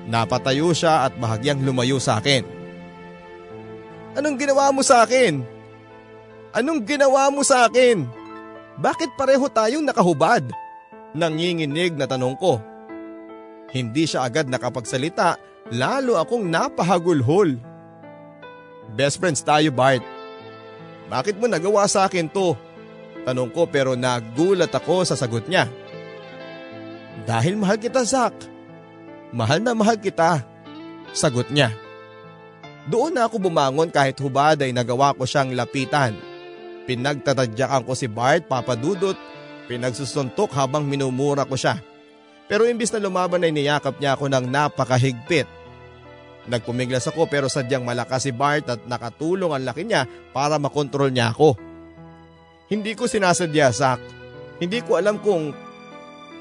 [0.06, 2.46] Napatayo siya at bahagyang lumayo sa akin.
[4.14, 5.42] Anong ginawa mo sa akin?
[6.54, 8.06] Anong ginawa mo sa akin?
[8.78, 10.46] Bakit pareho tayong nakahubad?
[11.18, 12.62] Nanginginig na tanong ko.
[13.74, 17.56] Hindi siya agad nakapagsalita lalo akong napahagulhol.
[18.92, 20.04] Best friends tayo Bart.
[21.08, 22.60] Bakit mo nagawa sa akin to?
[23.24, 25.72] Tanong ko pero nagulat ako sa sagot niya.
[27.24, 28.36] Dahil mahal kita Zach.
[29.32, 30.44] Mahal na mahal kita.
[31.16, 31.72] Sagot niya.
[32.92, 36.18] Doon na ako bumangon kahit hubad ay nagawa ko siyang lapitan.
[36.90, 39.16] Pinagtatadyakan ko si Bart papadudot,
[39.70, 41.78] pinagsusuntok habang minumura ko siya.
[42.50, 45.61] Pero imbis na lumaban ay niyakap niya ako ng napakahigpit.
[46.50, 51.30] Nagpumiglas ako pero sadyang malakas si Bart at nakatulong ang laki niya para makontrol niya
[51.30, 51.54] ako.
[52.72, 54.02] Hindi ko sinasadya, Zach.
[54.58, 55.54] Hindi ko alam kung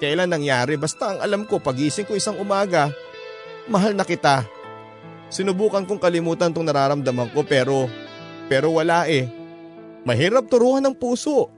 [0.01, 2.89] kailan nangyari basta ang alam ko pagising ko isang umaga,
[3.69, 4.49] mahal na kita.
[5.29, 7.91] Sinubukan kong kalimutan tong nararamdaman ko pero,
[8.49, 9.29] pero wala eh.
[10.03, 11.53] Mahirap turuan ng puso.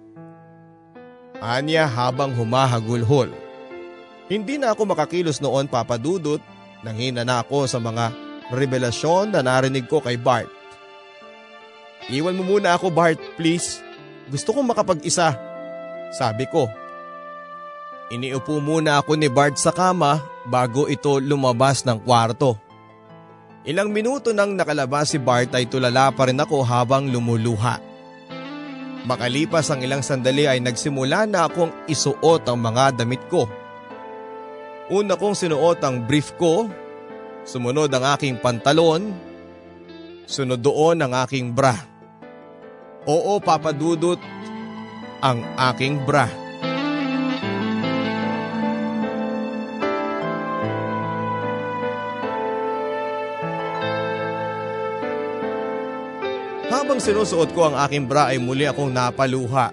[1.39, 3.31] Anya habang humahagulhol.
[4.31, 6.39] Hindi na ako makakilos noon papadudot,
[6.87, 8.15] nanghina na ako sa mga
[8.53, 10.49] revelasyon na narinig ko kay Bart.
[12.13, 13.81] Iwan mo muna ako Bart, please.
[14.29, 15.35] Gusto kong makapag-isa.
[16.13, 16.69] Sabi ko.
[18.13, 22.61] Iniupo muna ako ni Bart sa kama bago ito lumabas ng kwarto.
[23.63, 27.79] Ilang minuto nang nakalabas si Bart ay tulala pa rin ako habang lumuluha.
[29.07, 33.47] Makalipas ang ilang sandali ay nagsimula na akong isuot ang mga damit ko.
[34.91, 36.67] Una kong sinuot ang brief ko,
[37.43, 39.11] sumunod ang aking pantalon,
[40.27, 41.75] sunod doon ang aking bra.
[43.07, 44.19] Oo, papadudot
[45.23, 45.43] ang
[45.75, 46.27] aking bra.
[56.73, 59.71] Habang sinusuot ko ang aking bra ay muli akong napaluha.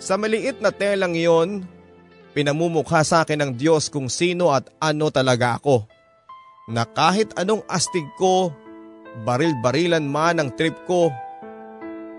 [0.00, 1.62] Sa maliit na telang iyon,
[2.32, 5.91] pinamumukha sa akin ng Diyos kung sino at ano talaga ako.
[6.70, 8.54] Na kahit anong astig ko,
[9.26, 11.10] baril-barilan man ang trip ko,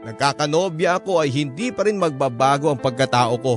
[0.03, 3.55] nagkakanobya ako ay hindi pa rin magbabago ang pagkatao ko.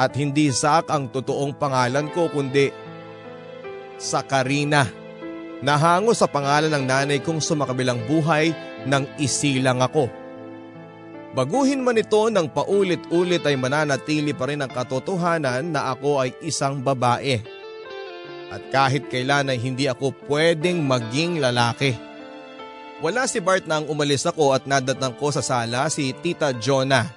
[0.00, 2.72] At hindi Zack ang totoong pangalan ko kundi
[3.96, 4.84] Sakarina.
[5.60, 8.52] Nahango sa pangalan ng nanay kong sumakabilang buhay
[8.84, 10.08] nang isilang ako.
[11.32, 16.80] Baguhin man ito ng paulit-ulit ay mananatili pa rin ang katotohanan na ako ay isang
[16.80, 17.55] babae.
[18.46, 21.98] At kahit kailan ay hindi ako pwedeng maging lalaki.
[23.02, 27.10] Wala si Bart nang umalis ako at nadatang ko sa sala si Tita Jonah.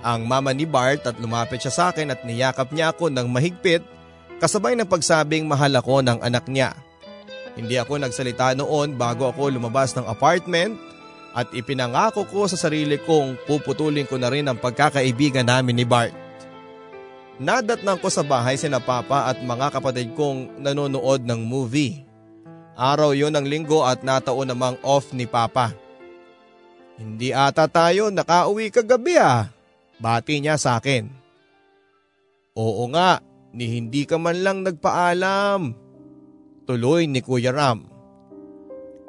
[0.00, 3.84] Ang mama ni Bart at lumapit siya sa akin at niyakap niya ako ng mahigpit
[4.40, 6.72] kasabay ng pagsabing mahal ako ng anak niya.
[7.52, 10.80] Hindi ako nagsalita noon bago ako lumabas ng apartment
[11.36, 16.29] at ipinangako ko sa sarili kong puputulin ko na rin ang pagkakaibigan namin ni Bart.
[17.40, 22.04] Nadatnang ko sa bahay sina Papa at mga kapatid kong nanonood ng movie.
[22.76, 25.72] Araw yon ng linggo at nataon namang off ni Papa.
[27.00, 29.48] Hindi ata tayo nakauwi kagabi ah.
[29.96, 31.08] Bati niya sa akin.
[32.52, 33.24] Oo nga,
[33.56, 35.72] ni hindi ka man lang nagpaalam.
[36.68, 37.88] Tuloy ni Kuya Ram.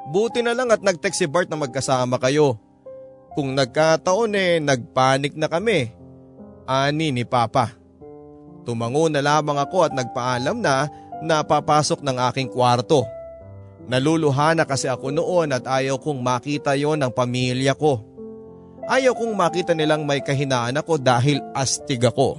[0.08, 2.56] Buti na lang at nag-text si Bart na magkasama kayo.
[3.36, 5.92] Kung nagkataon eh, nagpanik na kami.
[6.64, 7.81] Ani ni Papa.
[8.62, 10.86] Tumango na lamang ako at nagpaalam na
[11.22, 13.06] napapasok ng aking kwarto.
[13.86, 18.02] Naluluha na kasi ako noon at ayaw kong makita yon ng pamilya ko.
[18.86, 22.38] Ayaw kong makita nilang may kahinaan ako dahil astig ako.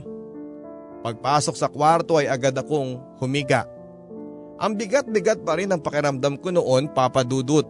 [1.03, 3.67] Pagpasok sa kwarto ay agad akong humiga.
[4.59, 7.67] Ang bigat-bigat pa rin ang pakiramdam ko noon papadudot.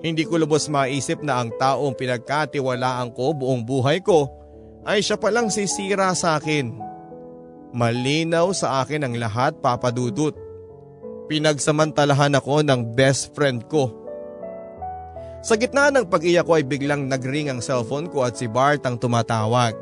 [0.00, 4.28] Hindi ko lubos maisip na ang taong pinagkatiwalaan ko buong buhay ko
[4.88, 6.85] ay siya palang sisira sa akin.
[7.74, 10.34] Malinaw sa akin ang lahat papadudot.
[11.26, 13.90] Pinagsamantalahan ako ng best friend ko.
[15.46, 18.98] Sa gitna ng pag-iyak ko ay biglang nagring ang cellphone ko at si Bart ang
[18.98, 19.74] tumatawag.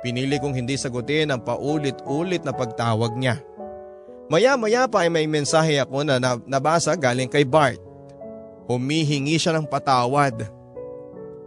[0.00, 3.40] Pinili kong hindi sagutin ang paulit-ulit na pagtawag niya.
[4.28, 7.80] Maya-maya pa ay may mensahe ako na nabasa galing kay Bart.
[8.68, 10.48] Humihingi siya ng patawad.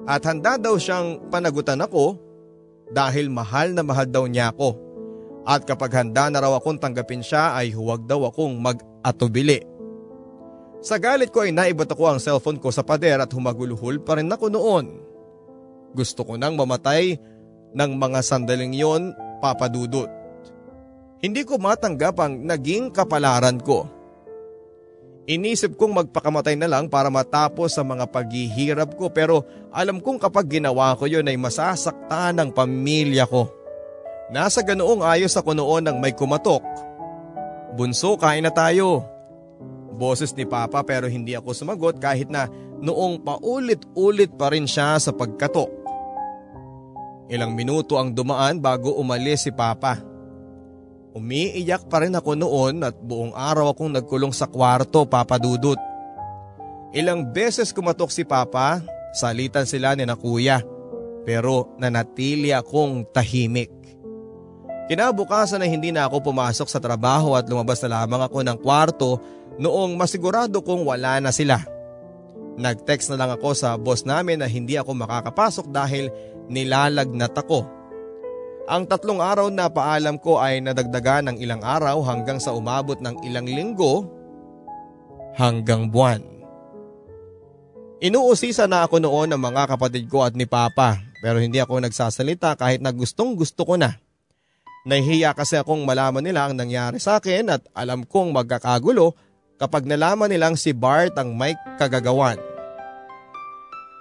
[0.09, 2.18] At handa daw siyang panagutan ako
[2.89, 4.90] dahil mahal na mahal daw niya ako.
[5.41, 9.65] At kapag handa na raw akong tanggapin siya ay huwag daw akong mag-atubili.
[10.81, 14.29] Sa galit ko ay naibot ako ang cellphone ko sa pader at humaguluhol pa rin
[14.29, 14.85] ako noon.
[15.93, 17.17] Gusto ko nang mamatay
[17.73, 20.09] ng mga sandaling yon papadudot.
[21.21, 23.85] Hindi ko matanggap ang naging kapalaran ko.
[25.29, 30.49] Inisip kong magpakamatay na lang para matapos sa mga paghihirap ko pero alam kong kapag
[30.57, 33.61] ginawa ko yun ay masasaktan ang pamilya ko.
[34.32, 36.63] Nasa ganoong ayos ako noon nang may kumatok.
[37.75, 39.03] Bunso, kain na tayo.
[39.91, 42.47] Boses ni Papa pero hindi ako sumagot kahit na
[42.79, 45.67] noong paulit-ulit pa rin siya sa pagkatok.
[47.27, 49.99] Ilang minuto ang dumaan bago umalis si Papa.
[51.11, 55.79] Umiiyak pa rin ako noon at buong araw akong nagkulong sa kwarto papadudot.
[56.95, 58.79] Ilang beses kumatok si Papa,
[59.11, 60.63] salitan sila ni na kuya.
[61.27, 63.80] Pero nanatili akong tahimik.
[64.91, 69.23] Kinabukasan na hindi na ako pumasok sa trabaho at lumabas na lamang ako ng kwarto
[69.55, 71.63] noong masigurado kong wala na sila.
[72.59, 76.11] Nag-text na lang ako sa boss namin na hindi ako makakapasok dahil
[76.51, 77.63] nilalagnat ako.
[78.67, 83.15] Ang tatlong araw na paalam ko ay nadagdagan ng ilang araw hanggang sa umabot ng
[83.23, 84.11] ilang linggo
[85.39, 86.19] hanggang buwan.
[88.03, 92.59] Inuusisa na ako noon ng mga kapatid ko at ni Papa pero hindi ako nagsasalita
[92.59, 93.95] kahit na gustong gusto ko na.
[94.82, 99.13] Nahihiya kasi akong malaman nila ang nangyari sa akin at alam kong magkakagulo
[99.61, 102.41] kapag nalaman nilang si Bart ang may kagagawan.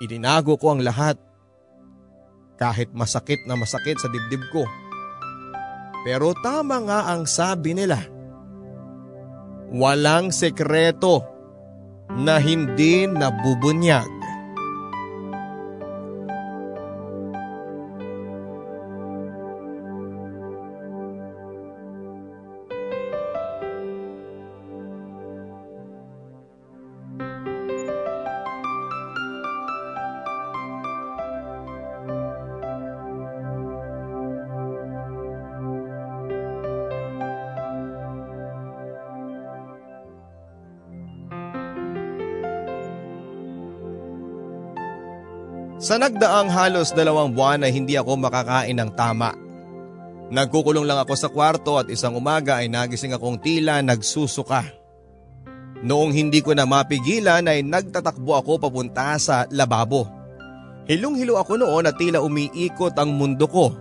[0.01, 1.21] Itinago ko ang lahat
[2.57, 4.65] kahit masakit na masakit sa dibdib ko.
[6.01, 8.01] Pero tama nga ang sabi nila.
[9.69, 11.25] Walang sekreto
[12.09, 14.20] na hindi nabubunyag.
[45.91, 49.35] Sa nagdaang halos dalawang buwan ay hindi ako makakain ng tama.
[50.31, 54.63] Nagkukulong lang ako sa kwarto at isang umaga ay nagising akong tila nagsusuka.
[55.83, 60.07] Noong hindi ko na mapigilan ay nagtatakbo ako papunta sa lababo.
[60.87, 63.75] Hilong-hilo ako noon at tila umiikot ang mundo ko.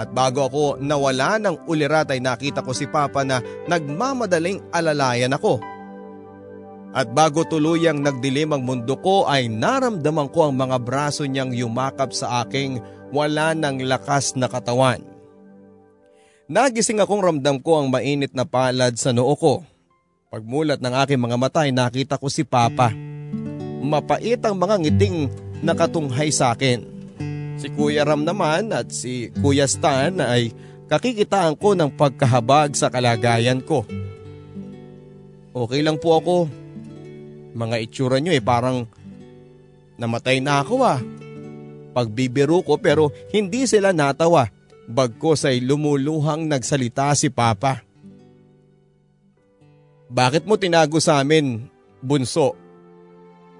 [0.00, 5.60] At bago ako nawala ng ulirat ay nakita ko si Papa na nagmamadaling alalayan ako.
[6.94, 12.14] At bago tuluyang nagdilim ang mundo ko ay naramdaman ko ang mga braso niyang yumakap
[12.14, 12.78] sa aking
[13.10, 15.02] wala ng lakas na katawan.
[16.46, 19.66] Nagising akong ramdam ko ang mainit na palad sa noo ko.
[20.30, 22.94] Pagmulat ng aking mga mata ay nakita ko si Papa.
[23.82, 25.34] Mapait ang mga ngiting
[25.66, 26.78] nakatunghay sa akin.
[27.58, 30.54] Si Kuya Ram naman at si Kuya Stan ay
[30.86, 33.82] kakikitaan ko ng pagkahabag sa kalagayan ko.
[35.54, 36.63] Okay lang po ako
[37.54, 38.84] mga itsura nyo eh parang
[39.96, 41.00] namatay na ako ah.
[41.94, 44.50] Pagbibiro ko pero hindi sila natawa.
[44.84, 47.80] Bagkos ay lumuluhang nagsalita si Papa.
[50.10, 51.70] Bakit mo tinago sa amin,
[52.04, 52.52] bunso?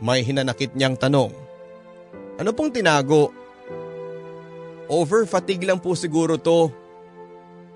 [0.02, 1.32] May hinanakit niyang tanong.
[2.36, 3.32] Ano pong tinago?
[4.90, 6.68] Over fatigue lang po siguro to.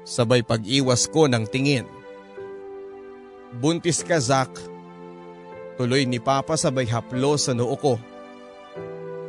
[0.05, 1.89] Sabay pag-iwas ko ng tingin.
[3.57, 4.53] Buntis ka, Zach.
[5.79, 8.03] Tuloy ni Papa sabay haplo sa noo ko.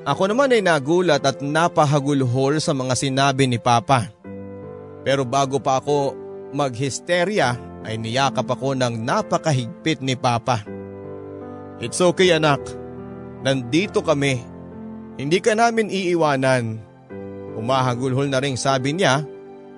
[0.02, 4.10] Ako naman ay nagulat at napahagulhol sa mga sinabi ni Papa.
[5.06, 6.18] Pero bago pa ako
[6.50, 7.54] maghisterya
[7.86, 10.66] ay niyakap ako ng napakahigpit ni Papa.
[11.78, 12.66] It's okay anak,
[13.46, 14.42] nandito kami.
[15.22, 16.82] Hindi ka namin iiwanan.
[17.62, 19.22] Umahagulhol na rin sabi niya,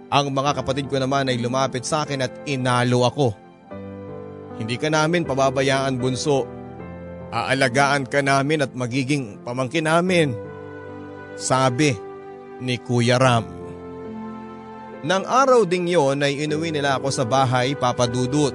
[0.07, 3.35] ang mga kapatid ko naman ay lumapit sa akin at inalo ako.
[4.55, 6.60] Hindi ka namin pababayaan bunso
[7.31, 10.35] Aalagaan ka namin at magiging pamangkin namin.
[11.39, 11.95] Sabi
[12.59, 13.47] ni Kuya Ram.
[15.01, 18.53] Nang araw ding yon ay inuwi nila ako sa bahay papadudot.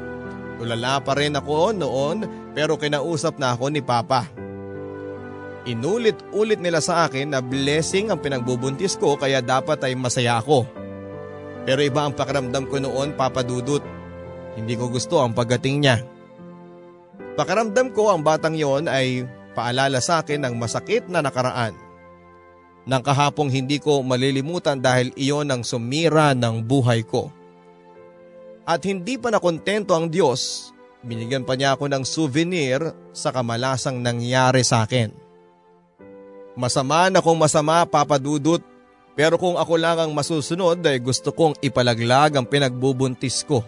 [0.60, 2.16] Tulala pa rin ako noon
[2.52, 4.28] pero kinausap na ako ni Papa.
[5.66, 10.68] Inulit-ulit nila sa akin na blessing ang pinagbubuntis ko kaya dapat ay masaya ako.
[11.66, 13.82] Pero iba ang pakiramdam ko noon papadudot.
[14.54, 16.15] Hindi ko gusto ang pagdating niya.
[17.36, 21.76] Pakaramdam ko ang batang yon ay paalala sa akin ng masakit na nakaraan.
[22.88, 27.28] Nang kahapong hindi ko malilimutan dahil iyon ang sumira ng buhay ko.
[28.64, 30.72] At hindi pa nakontento ang Diyos,
[31.04, 32.80] binigyan pa niya ako ng souvenir
[33.12, 35.12] sa kamalasang nangyari sa akin.
[36.56, 38.64] Masama na kung masama papadudot
[39.16, 43.64] pero kung ako lang ang masusunod ay gusto kong ipalaglag ang pinagbubuntis ko.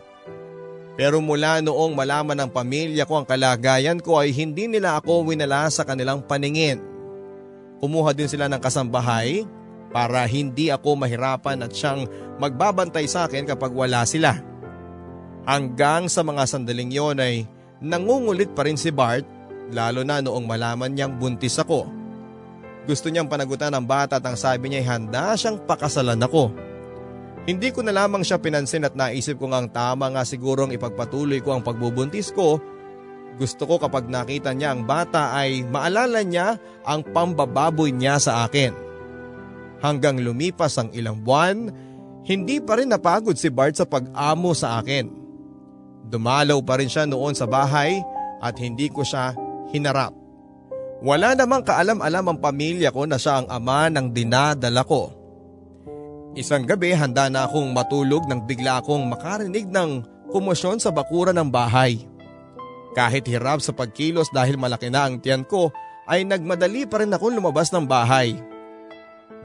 [0.99, 5.71] Pero mula noong malaman ng pamilya ko ang kalagayan ko ay hindi nila ako winala
[5.71, 6.83] sa kanilang paningin.
[7.79, 9.47] Kumuha din sila ng kasambahay
[9.95, 12.11] para hindi ako mahirapan at siyang
[12.43, 14.43] magbabantay sa akin kapag wala sila.
[15.47, 17.47] Hanggang sa mga sandaling yon ay
[17.79, 19.23] nangungulit pa rin si Bart
[19.71, 21.87] lalo na noong malaman niyang buntis ako.
[22.91, 26.51] Gusto niyang panagutan ng bata at ang sabi niya ay handa siyang pakasalan ako.
[27.49, 31.57] Hindi ko na lamang siya pinansin at naisip ko ang tama nga sigurong ipagpatuloy ko
[31.57, 32.61] ang pagbubuntis ko.
[33.41, 38.77] Gusto ko kapag nakita niya ang bata ay maalala niya ang pambababoy niya sa akin.
[39.81, 41.73] Hanggang lumipas ang ilang buwan,
[42.29, 45.09] hindi pa rin napagod si Bart sa pag-amo sa akin.
[46.05, 47.97] Dumalaw pa rin siya noon sa bahay
[48.45, 49.33] at hindi ko siya
[49.73, 50.13] hinarap.
[51.01, 55.18] Wala namang kaalam-alam ang pamilya ko na siya ang ama ng dinadala ko.
[56.39, 61.51] Isang gabi handa na akong matulog nang bigla akong makarinig ng kumosyon sa bakura ng
[61.51, 62.07] bahay.
[62.95, 65.74] Kahit hirap sa pagkilos dahil malaki na ang tiyan ko
[66.07, 68.39] ay nagmadali pa rin akong lumabas ng bahay.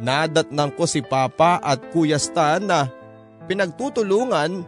[0.05, 2.85] Nadatnang ko si Papa at Kuya Stan na
[3.49, 4.61] pinagtutulungan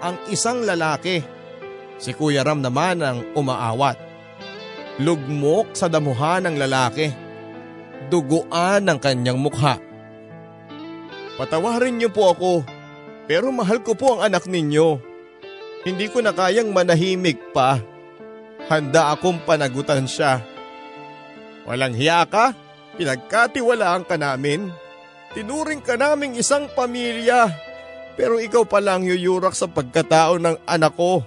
[0.00, 1.20] ang isang lalaki.
[2.00, 4.00] Si Kuya Ram naman ang umaawat.
[5.04, 7.12] Lugmok sa damuhan ng lalaki.
[8.08, 9.89] Duguan ang kanyang mukha.
[11.40, 12.68] Patawarin niyo po ako,
[13.24, 15.00] pero mahal ko po ang anak ninyo.
[15.88, 17.80] Hindi ko na kayang manahimik pa.
[18.68, 20.44] Handa akong panagutan siya.
[21.64, 22.52] Walang hiya ka?
[23.00, 24.68] Pinagkatiwalaan ka namin?
[25.32, 27.48] Tinuring ka naming isang pamilya.
[28.20, 31.24] Pero ikaw pa lang yuyurak sa pagkatao ng anak ko.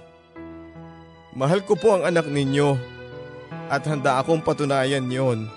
[1.34, 2.78] Mahal ko po ang anak ninyo.
[3.66, 5.50] At handa akong patunayan yon.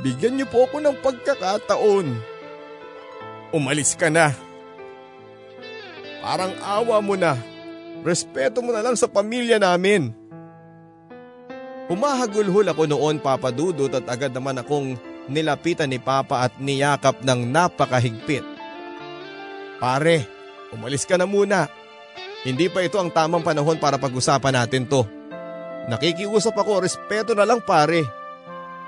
[0.00, 2.31] Bigyan niyo po ako ng pagkakataon.
[3.52, 4.32] Umalis ka na.
[6.24, 7.36] Parang awa mo na.
[8.00, 10.10] Respeto mo na lang sa pamilya namin.
[11.92, 14.96] Humahagulhol ako noon papadudot at agad naman akong
[15.28, 18.46] nilapitan ni Papa at niyakap ng napakahigpit.
[19.76, 20.24] Pare,
[20.72, 21.68] umalis ka na muna.
[22.42, 25.04] Hindi pa ito ang tamang panahon para pag-usapan natin to.
[25.90, 28.21] Nakikiusap ako, respeto na lang pare.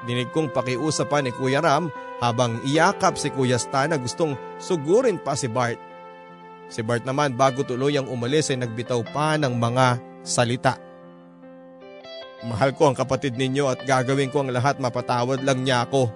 [0.05, 1.89] Dinig kong pakiusapan ni Kuya Ram
[2.21, 5.81] habang iyakap si Kuya Stan na gustong sugurin pa si Bart.
[6.69, 10.77] Si Bart naman bago tuluyang umalis ay nagbitaw pa ng mga salita.
[12.45, 16.13] Mahal ko ang kapatid ninyo at gagawin ko ang lahat mapatawad lang niya ako.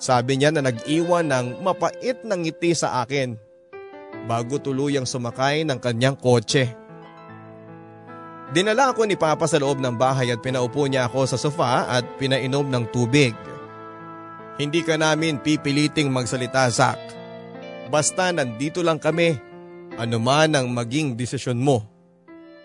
[0.00, 3.36] Sabi niya na nag-iwan ng mapait na ngiti sa akin
[4.24, 6.72] bago tuluyang sumakay ng kanyang kotse.
[8.48, 12.04] Dinala ako ni Papa sa loob ng bahay at pinaupo niya ako sa sofa at
[12.16, 13.36] pinainom ng tubig.
[14.56, 16.98] Hindi ka namin pipiliting magsalita, Zach.
[17.92, 19.36] Basta nandito lang kami,
[20.00, 21.84] anuman ang maging desisyon mo.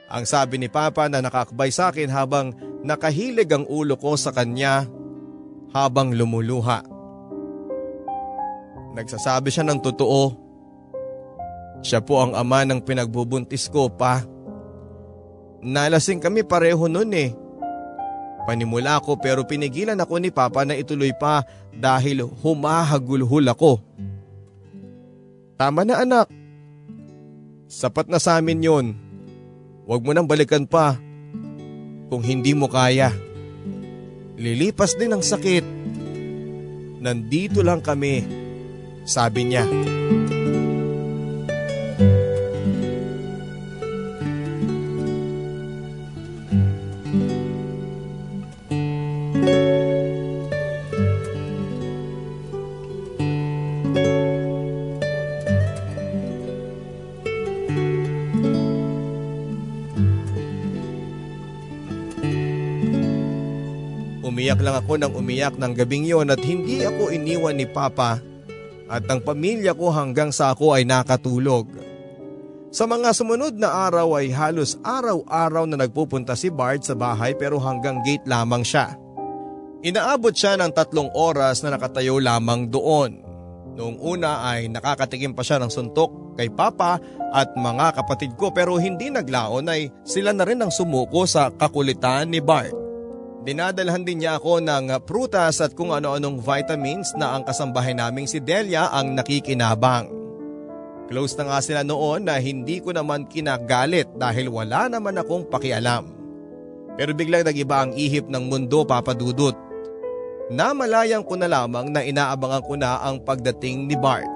[0.08, 4.88] Ang sabi ni Papa na nakakbay sa akin habang nakahilig ang ulo ko sa kanya
[5.76, 6.80] habang lumuluha.
[8.96, 10.24] Nagsasabi siya ng totoo.
[11.84, 14.33] Siya po ang ama ng pinagbubuntis ko pa.
[15.64, 17.32] Nalasing kami pareho nun eh.
[18.43, 23.80] Panimula ako pero pinigilan ako ni Papa na ituloy pa dahil humahagulhul ako.
[25.55, 26.28] Tama na anak.
[27.72, 28.88] Sapat na sa amin yon.
[29.88, 30.99] Huwag mo nang balikan pa.
[32.11, 33.16] Kung hindi mo kaya.
[34.36, 35.64] Lilipas din ang sakit.
[36.99, 38.28] Nandito lang kami
[39.07, 39.64] sabi niya.
[39.64, 40.33] Umiyak
[64.84, 68.20] ako ng umiyak ng gabing yon at hindi ako iniwan ni Papa
[68.92, 71.72] at ang pamilya ko hanggang sa ako ay nakatulog.
[72.74, 77.64] Sa mga sumunod na araw ay halos araw-araw na nagpupunta si Bart sa bahay pero
[77.64, 79.00] hanggang gate lamang siya.
[79.88, 83.24] Inaabot siya ng tatlong oras na nakatayo lamang doon.
[83.80, 87.00] Noong una ay nakakatikim pa siya ng suntok kay Papa
[87.32, 92.28] at mga kapatid ko pero hindi naglaon ay sila na rin ang sumuko sa kakulitan
[92.28, 92.83] ni Bart.
[93.44, 98.39] Dinadalhan din niya ako ng prutas at kung ano-anong vitamins na ang kasambahay naming si
[98.39, 100.08] Delia ang nakikinabang.
[101.12, 106.08] Close na nga sila noon na hindi ko naman kinagalit dahil wala naman akong pakialam.
[106.96, 109.60] Pero biglang nagiba ang ihip ng mundo papadudot.
[110.48, 114.30] Namalayan ko na lamang na inaabangan ko na ang pagdating ni Bart.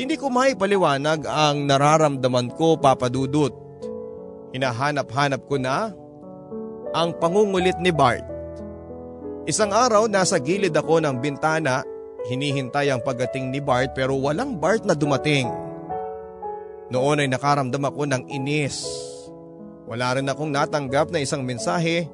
[0.00, 3.54] Hindi ko maipaliwanag ang nararamdaman ko papadudot.
[4.50, 5.94] Hinahanap-hanap ko na
[6.90, 8.26] ang pangungulit ni Bart.
[9.46, 11.86] Isang araw nasa gilid ako ng bintana,
[12.26, 15.48] hinihintay ang pagdating ni Bart pero walang Bart na dumating.
[16.90, 18.82] Noon ay nakaramdam ako ng inis.
[19.86, 22.10] Wala rin akong natanggap na isang mensahe.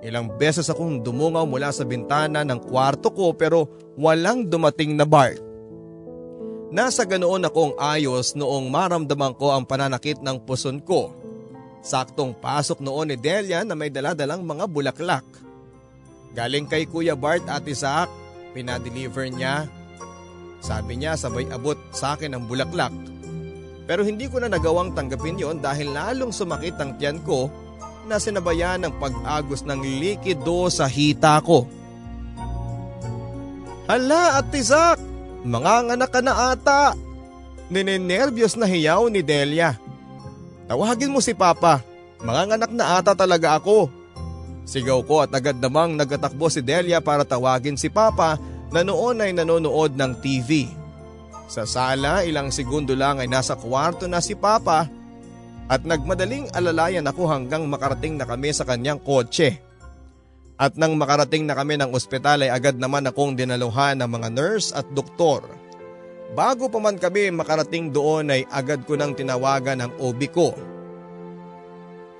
[0.00, 5.42] Ilang beses akong dumungaw mula sa bintana ng kwarto ko pero walang dumating na Bart.
[6.70, 11.19] Nasa ganoon akong ayos noong maramdaman ko ang pananakit ng puson ko
[11.80, 15.24] Saktong pasok noon ni Delia na may daladalang mga bulaklak.
[16.36, 18.12] Galing kay Kuya Bart at Isaac,
[18.52, 19.66] pinadeliver niya.
[20.60, 22.92] Sabi niya sabay abot sa akin ang bulaklak.
[23.88, 27.50] Pero hindi ko na nagawang tanggapin yon dahil lalong sumakit ang tiyan ko
[28.06, 31.66] na sinabayan ng pag-agos ng likido sa hita ko.
[33.90, 35.02] Hala at Isaac,
[35.42, 36.94] mga anak ka na ata.
[37.66, 39.74] Ninenervyos na hiyaw ni Delia.
[40.70, 41.82] Tawagin mo si Papa.
[42.22, 43.90] Manganganak na ata talaga ako.
[44.62, 48.38] Sigaw ko at agad namang nagatakbo si Delia para tawagin si Papa
[48.70, 50.70] na noon ay nanonood ng TV.
[51.50, 54.86] Sa sala ilang segundo lang ay nasa kwarto na si Papa
[55.66, 59.58] at nagmadaling alalayan ako hanggang makarating na kami sa kanyang kotse.
[60.54, 64.70] At nang makarating na kami ng ospital ay agad naman akong dinaluhan ng mga nurse
[64.70, 65.42] at doktor.
[66.30, 70.54] Bago pa man kami makarating doon ay agad ko nang tinawagan ang OB ko.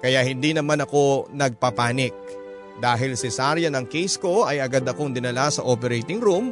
[0.03, 2.17] Kaya hindi naman ako nagpapanik.
[2.81, 6.51] Dahil cesarean ang case ko ay agad akong dinala sa operating room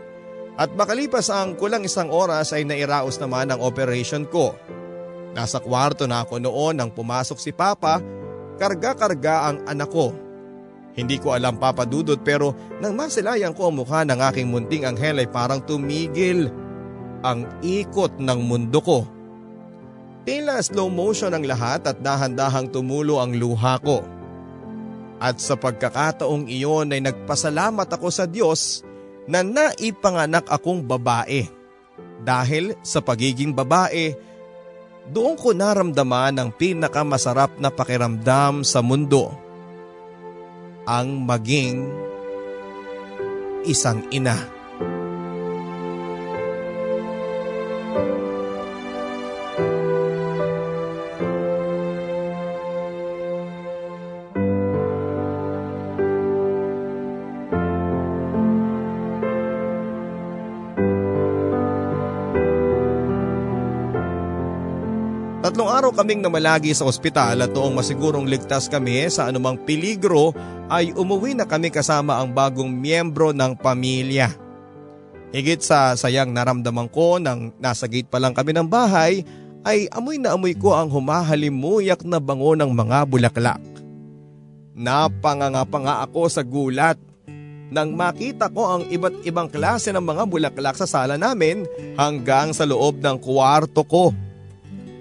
[0.61, 4.53] at makalipas ang kulang isang oras ay nairaos naman ang operation ko.
[5.33, 7.99] Nasa kwarto na ako noon nang pumasok si Papa,
[8.61, 10.13] karga-karga ang anak ko.
[10.99, 12.53] Hindi ko alam papadudot pero
[12.83, 16.51] nang masilayan ko ang mukha ng aking munting anghel ay parang tumigil
[17.23, 18.99] ang ikot ng mundo ko.
[20.29, 24.05] Tila slow motion ang lahat at dahan-dahang tumulo ang luha ko.
[25.19, 28.87] At sa pagkakataong iyon ay nagpasalamat ako sa Diyos
[29.27, 31.49] na naipanganak akong babae.
[32.23, 34.15] Dahil sa pagiging babae,
[35.09, 39.33] doon ko naramdaman ang pinakamasarap na pakiramdam sa mundo.
[40.85, 41.89] Ang maging
[43.65, 44.58] isang ina.
[65.69, 70.33] Tatlong araw kaming namalagi sa ospital at noong masigurong ligtas kami sa anumang peligro
[70.73, 74.33] ay umuwi na kami kasama ang bagong miyembro ng pamilya.
[75.29, 79.21] Higit sa sayang naramdaman ko nang nasa gate pa lang kami ng bahay
[79.69, 83.61] ay amoy na amoy ko ang humahalimuyak na bango ng mga bulaklak.
[84.73, 86.97] Napanganga pa nga ako sa gulat
[87.69, 91.69] nang makita ko ang iba't ibang klase ng mga bulaklak sa sala namin
[92.01, 94.17] hanggang sa loob ng kwarto ko.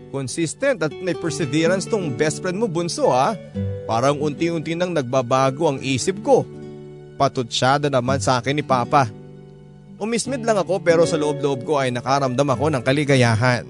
[0.07, 3.35] Consistent at may perseverance tong best friend mo bunso ha.
[3.87, 6.47] Parang unti-unti nang nagbabago ang isip ko.
[7.19, 9.09] Patutsyada naman sa akin ni Papa.
[9.97, 13.65] Umismid lang ako pero sa loob-loob ko ay nakaramdam ako ng kaligayahan.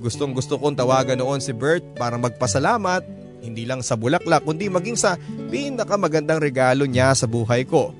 [0.00, 3.04] Gustong gusto kong tawagan noon si Bert para magpasalamat,
[3.44, 5.20] hindi lang sa bulaklak kundi maging sa
[5.52, 7.92] pinakamagandang regalo niya sa buhay ko.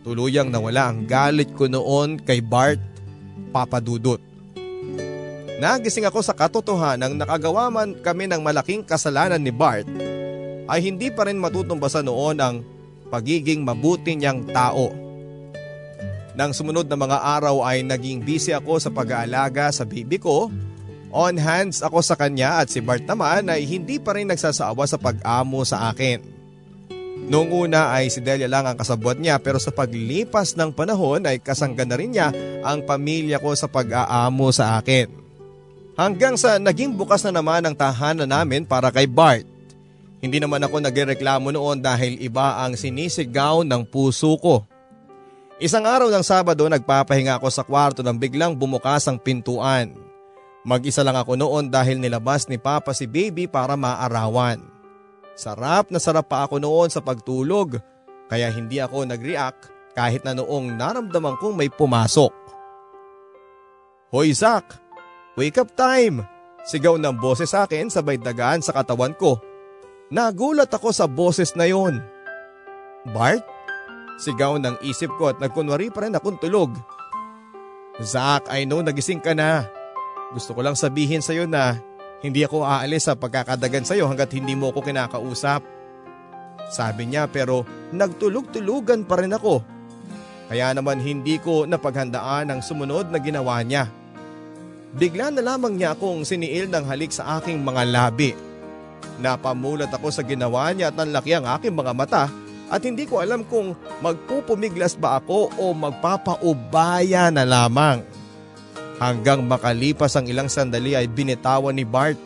[0.00, 2.80] Tuluyang nawala ang galit ko noon kay Bart,
[3.52, 4.29] Papa Dudut.
[5.60, 9.84] Nagising ako sa katotohanan nakagawa man kami ng malaking kasalanan ni Bart
[10.64, 12.64] ay hindi pa rin matutumbasan noon ang
[13.12, 14.88] pagiging mabuti niyang tao.
[16.32, 20.48] Nang sumunod na mga araw ay naging busy ako sa pag-aalaga sa baby ko.
[21.12, 24.96] On hands ako sa kanya at si Bart naman ay hindi pa rin nagsasaawa sa
[24.96, 26.24] pag-amo sa akin.
[27.28, 31.36] Noong una ay si Delia lang ang kasabot niya pero sa paglipas ng panahon ay
[31.36, 32.32] kasangga na rin niya
[32.64, 35.19] ang pamilya ko sa pag-aamo sa akin.
[36.00, 39.44] Hanggang sa naging bukas na naman ang tahanan namin para kay Bart.
[40.24, 44.64] Hindi naman ako nagreklamo noon dahil iba ang sinisigaw ng puso ko.
[45.60, 49.92] Isang araw ng Sabado nagpapahinga ako sa kwarto nang biglang bumukas ang pintuan.
[50.64, 54.56] Mag-isa lang ako noon dahil nilabas ni Papa si baby para maarawan.
[55.36, 57.76] Sarap na sarap pa ako noon sa pagtulog
[58.32, 62.32] kaya hindi ako nag-react kahit na noong naramdaman kong may pumasok.
[64.08, 64.79] Hoy Zach,
[65.40, 66.20] Wake up time!
[66.68, 69.40] Sigaw ng boses sa akin sabay dagaan sa katawan ko.
[70.12, 71.96] Nagulat ako sa boses na yon.
[73.08, 73.40] Bart?
[74.20, 76.76] Sigaw ng isip ko at nagkunwari pa rin akong tulog.
[78.04, 79.64] Zach, I know nagising ka na.
[80.36, 81.80] Gusto ko lang sabihin sa iyo na
[82.20, 85.64] hindi ako aalis sa pagkakadagan sa iyo hanggat hindi mo ako kinakausap.
[86.68, 87.64] Sabi niya pero
[87.96, 89.64] nagtulog-tulugan pa rin ako.
[90.52, 93.99] Kaya naman hindi ko napaghandaan ang sumunod na ginawa niya.
[94.90, 98.34] Bigla na lamang niya akong siniil ng halik sa aking mga labi.
[99.22, 102.24] Napamulat ako sa ginawa niya at nanlaki ang aking mga mata
[102.70, 108.02] at hindi ko alam kung magpupumiglas ba ako o magpapaubaya na lamang.
[108.98, 112.18] Hanggang makalipas ang ilang sandali ay binitawan ni Bart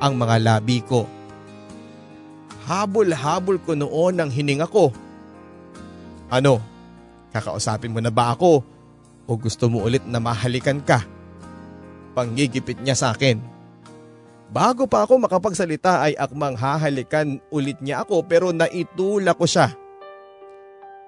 [0.00, 1.04] ang mga labi ko.
[2.66, 4.90] Habol-habol ko noon ang hininga ko.
[6.32, 6.58] Ano?
[7.30, 8.64] Kakausapin mo na ba ako?
[9.28, 11.15] O gusto mo ulit na mahalikan ka?
[12.16, 13.36] Panggigipit niya sa akin.
[14.48, 19.68] Bago pa ako makapagsalita ay akmang hahalikan ulit niya ako pero naitula ko siya.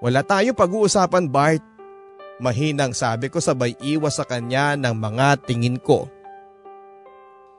[0.05, 1.65] Wala tayo pag-uusapan Bart.
[2.39, 6.07] Mahinang sabi ko sabay iwas sa kanya ng mga tingin ko.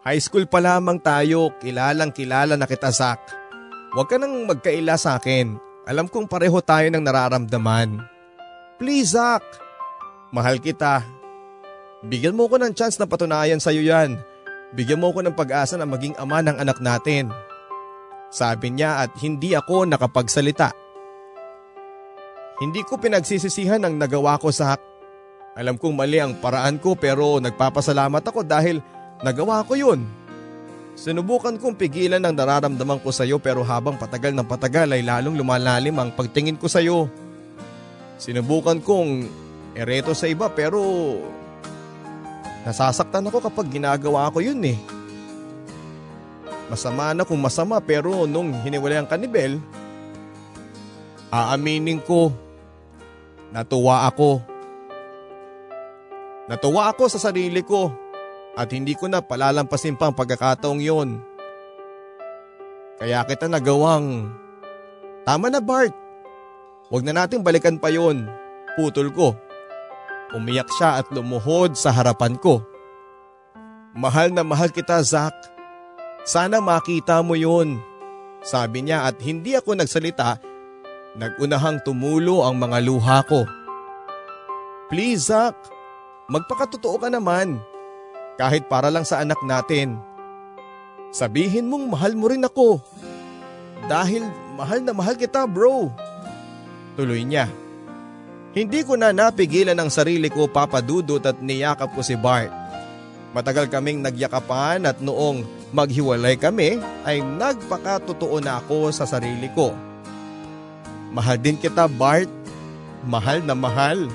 [0.01, 3.21] High school pa lamang tayo, kilalang kilala na kita Zach.
[3.93, 5.61] Huwag ka nang magkaila sa akin.
[5.85, 8.01] Alam kong pareho tayo ng nararamdaman.
[8.81, 9.45] Please Zach,
[10.33, 11.20] mahal kita
[12.01, 14.17] Bigyan mo ko ng chance na patunayan sa iyo yan.
[14.73, 17.29] Bigyan mo ko ng pag-asa na maging ama ng anak natin.
[18.33, 20.73] Sabi niya at hindi ako nakapagsalita.
[22.57, 24.81] Hindi ko pinagsisisihan ang nagawa ko sa hak.
[25.61, 28.81] Alam kong mali ang paraan ko pero nagpapasalamat ako dahil
[29.21, 30.01] nagawa ko yun.
[30.97, 35.37] Sinubukan kong pigilan ang nararamdaman ko sa iyo pero habang patagal ng patagal ay lalong
[35.37, 37.13] lumalalim ang pagtingin ko sa iyo.
[38.17, 39.29] Sinubukan kong
[39.77, 40.81] ereto sa iba pero
[42.65, 44.79] Nasasaktan ako kapag ginagawa ko yun eh.
[46.69, 49.59] Masama na kung masama pero nung hiniwalay ang kanibel,
[51.35, 52.31] aaminin ko,
[53.51, 54.39] natuwa ako.
[56.47, 57.91] Natuwa ako sa sarili ko
[58.55, 61.19] at hindi ko na palalampasin pang pagkakataong yon.
[63.01, 64.29] Kaya kita nagawang
[65.25, 65.93] Tama na Bart.
[66.91, 68.27] Huwag na natin balikan pa yon.
[68.75, 69.37] Putol ko.
[70.31, 72.63] Umiyak siya at lumuhod sa harapan ko.
[73.99, 75.35] Mahal na mahal kita Zach.
[76.23, 77.83] Sana makita mo yun.
[78.41, 80.39] Sabi niya at hindi ako nagsalita,
[81.19, 83.43] nagunahang tumulo ang mga luha ko.
[84.87, 85.59] Please Zach,
[86.31, 87.59] magpakatotoo ka naman.
[88.39, 89.99] Kahit para lang sa anak natin.
[91.11, 92.79] Sabihin mong mahal mo rin ako.
[93.91, 95.91] Dahil mahal na mahal kita bro.
[96.95, 97.51] Tuloy niya.
[98.51, 102.51] Hindi ko na napigilan ang sarili ko papadudot at niyakap ko si Bart.
[103.31, 109.71] Matagal kaming nagyakapan at noong maghiwalay kami ay nagpakatotoo na ako sa sarili ko.
[111.15, 112.27] Mahal din kita Bart.
[113.07, 114.11] Mahal na mahal.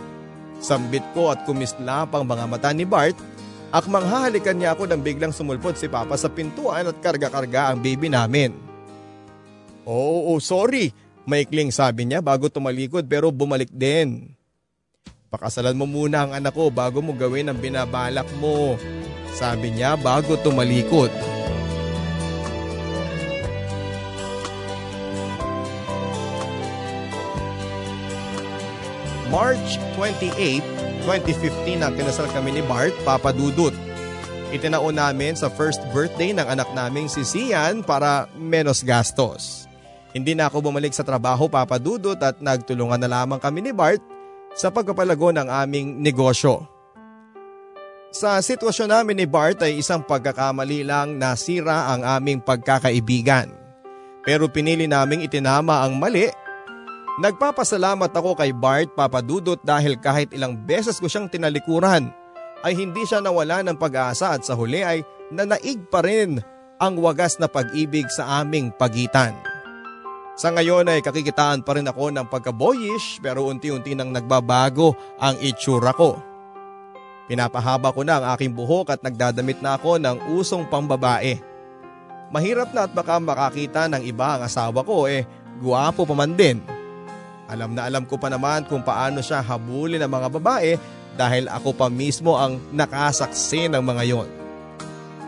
[0.59, 3.15] Sambit ko at kumislap ang mga mata ni Bart.
[3.71, 8.11] Akmang hahalikan niya ako nang biglang sumulpot si Papa sa pintuan at karga-karga ang baby
[8.11, 8.51] namin.
[9.87, 10.91] Oo, oh, sorry.
[11.25, 14.37] Maikling sabi niya bago tumalikod pero bumalik din.
[15.33, 18.77] Pakasalan mo muna ang anak ko bago mo gawin ang binabalak mo.
[19.33, 21.09] Sabi niya bago tumalikod.
[29.33, 30.63] March 28,
[31.09, 33.73] 2015 nang kinasal kami ni Bart, Papa Dudut.
[34.53, 39.64] Itinao namin sa first birthday ng anak naming si Sian para menos gastos.
[40.15, 43.99] Hindi na ako bumalik sa trabaho Papa Dudut at nagtulungan na lamang kami ni Bart
[44.55, 46.63] sa pagpapalago ng aming negosyo.
[48.15, 53.51] Sa sitwasyon namin ni Bart ay isang pagkakamali lang nasira ang aming pagkakaibigan.
[54.23, 56.31] Pero pinili naming itinama ang mali
[57.15, 62.11] Nagpapasalamat ako kay Bart Papadudot dahil kahit ilang beses ko siyang tinalikuran
[62.59, 64.99] ay hindi siya nawala ng pag-asa at sa huli ay
[65.31, 66.43] nanaig pa rin
[66.75, 69.54] ang wagas na pag-ibig sa aming pagitan.
[70.35, 75.95] Sa ngayon ay kakikitaan pa rin ako ng pagka-boyish pero unti-unti nang nagbabago ang itsura
[75.95, 76.19] ko.
[77.31, 81.39] Pinapahaba ko na ang aking buhok at nagdadamit na ako ng usong pambabae.
[82.35, 85.23] Mahirap na at baka makakita ng iba ang asawa ko eh
[85.63, 86.59] guwapo pa man din.
[87.47, 90.75] Alam na alam ko pa naman kung paano siya habulin ng mga babae
[91.15, 94.29] dahil ako pa mismo ang nakasaksi ng mga yon.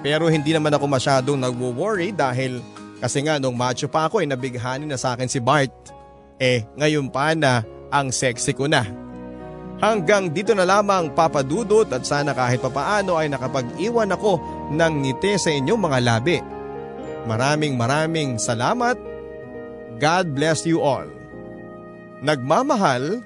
[0.03, 2.59] Pero hindi naman ako masyadong nagwo-worry dahil
[2.97, 5.73] kasi nga nung macho pa ako ay nabighani na sa akin si Bart.
[6.41, 7.61] Eh ngayon pa na
[7.93, 8.85] ang sexy ko na.
[9.77, 14.41] Hanggang dito na lamang papadudot at sana kahit papaano ay nakapag-iwan ako
[14.73, 16.37] ng ngiti sa inyong mga labi.
[17.29, 18.97] Maraming maraming salamat.
[20.01, 21.05] God bless you all.
[22.25, 23.21] Nagmamahal,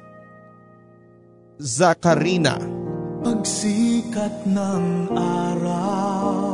[1.55, 2.59] Zakarina.
[3.22, 6.51] Pagsikat ng araw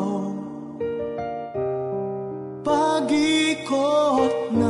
[2.67, 4.66] Pag-ikot ng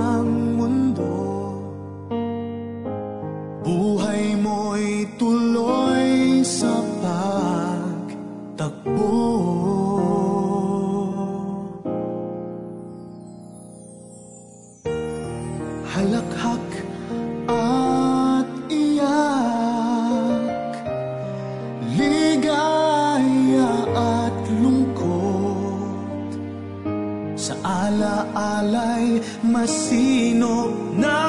[29.68, 31.27] sino na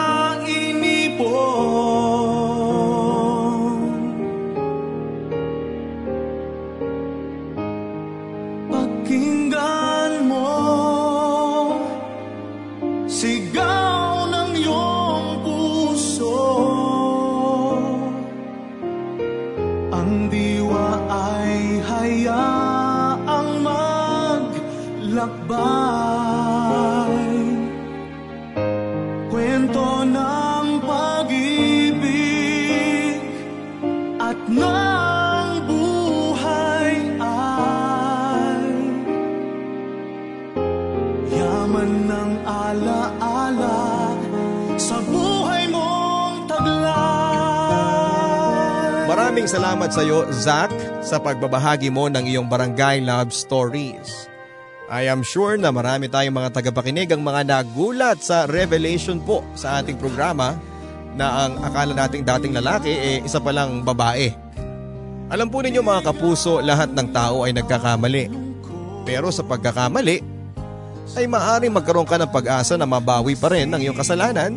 [49.68, 50.72] salamat sa iyo, Zach,
[51.04, 54.24] sa pagbabahagi mo ng iyong barangay love stories.
[54.88, 59.76] I am sure na marami tayong mga tagapakinig ang mga nagulat sa revelation po sa
[59.76, 60.56] ating programa
[61.12, 64.32] na ang akala nating dating lalaki eh isa palang babae.
[65.28, 68.24] Alam po ninyo mga kapuso, lahat ng tao ay nagkakamali.
[69.04, 70.16] Pero sa pagkakamali,
[71.12, 74.48] ay maaaring magkaroon ka ng pag-asa na mabawi pa rin ang iyong kasalanan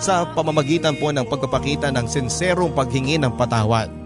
[0.00, 4.03] sa pamamagitan po ng pagpapakita ng sinserong paghingi ng patawad.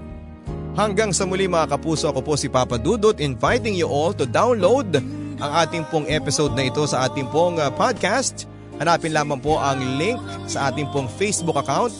[0.79, 4.95] Hanggang sa muli mga kapuso ako po si Papa Dudut inviting you all to download
[5.43, 8.47] ang ating pong episode na ito sa ating pong uh, podcast
[8.79, 11.91] Hanapin lamang po ang link sa ating pong Facebook account,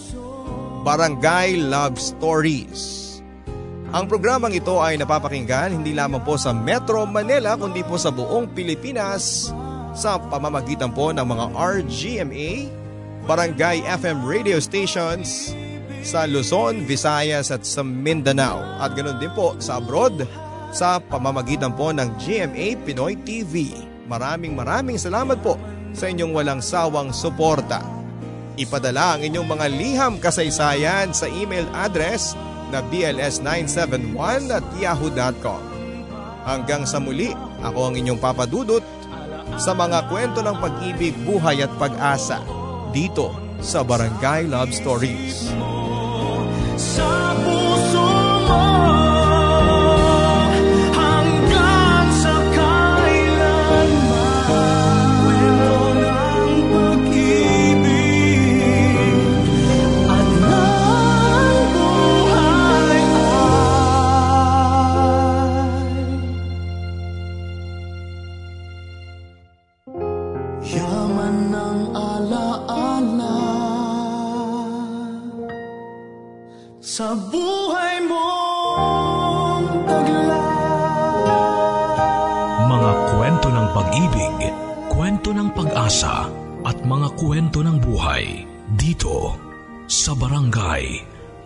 [0.87, 3.05] Barangay Love Stories.
[3.91, 8.55] Ang programang ito ay napapakinggan hindi lamang po sa Metro Manila kundi po sa buong
[8.55, 9.51] Pilipinas
[9.91, 12.51] sa pamamagitan po ng mga RGMA,
[13.27, 15.51] Barangay FM radio stations
[16.03, 20.27] sa Luzon, Visayas at sa Mindanao at ganoon din po sa abroad
[20.71, 23.73] sa pamamagitan po ng GMA Pinoy TV.
[24.09, 25.57] Maraming maraming salamat po
[25.93, 27.81] sa inyong walang sawang suporta.
[28.59, 32.35] Ipadala ang inyong mga liham kasaysayan sa email address
[32.75, 35.63] na bls971 at yahoo.com.
[36.45, 38.83] Hanggang sa muli, ako ang inyong papadudot
[39.57, 42.41] sa mga kwento ng pag-ibig, buhay at pag-asa
[42.93, 45.51] dito sa Barangay Love Stories.
[46.99, 47.15] Sa
[47.47, 48.07] puso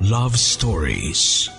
[0.01, 1.52] Love Stories.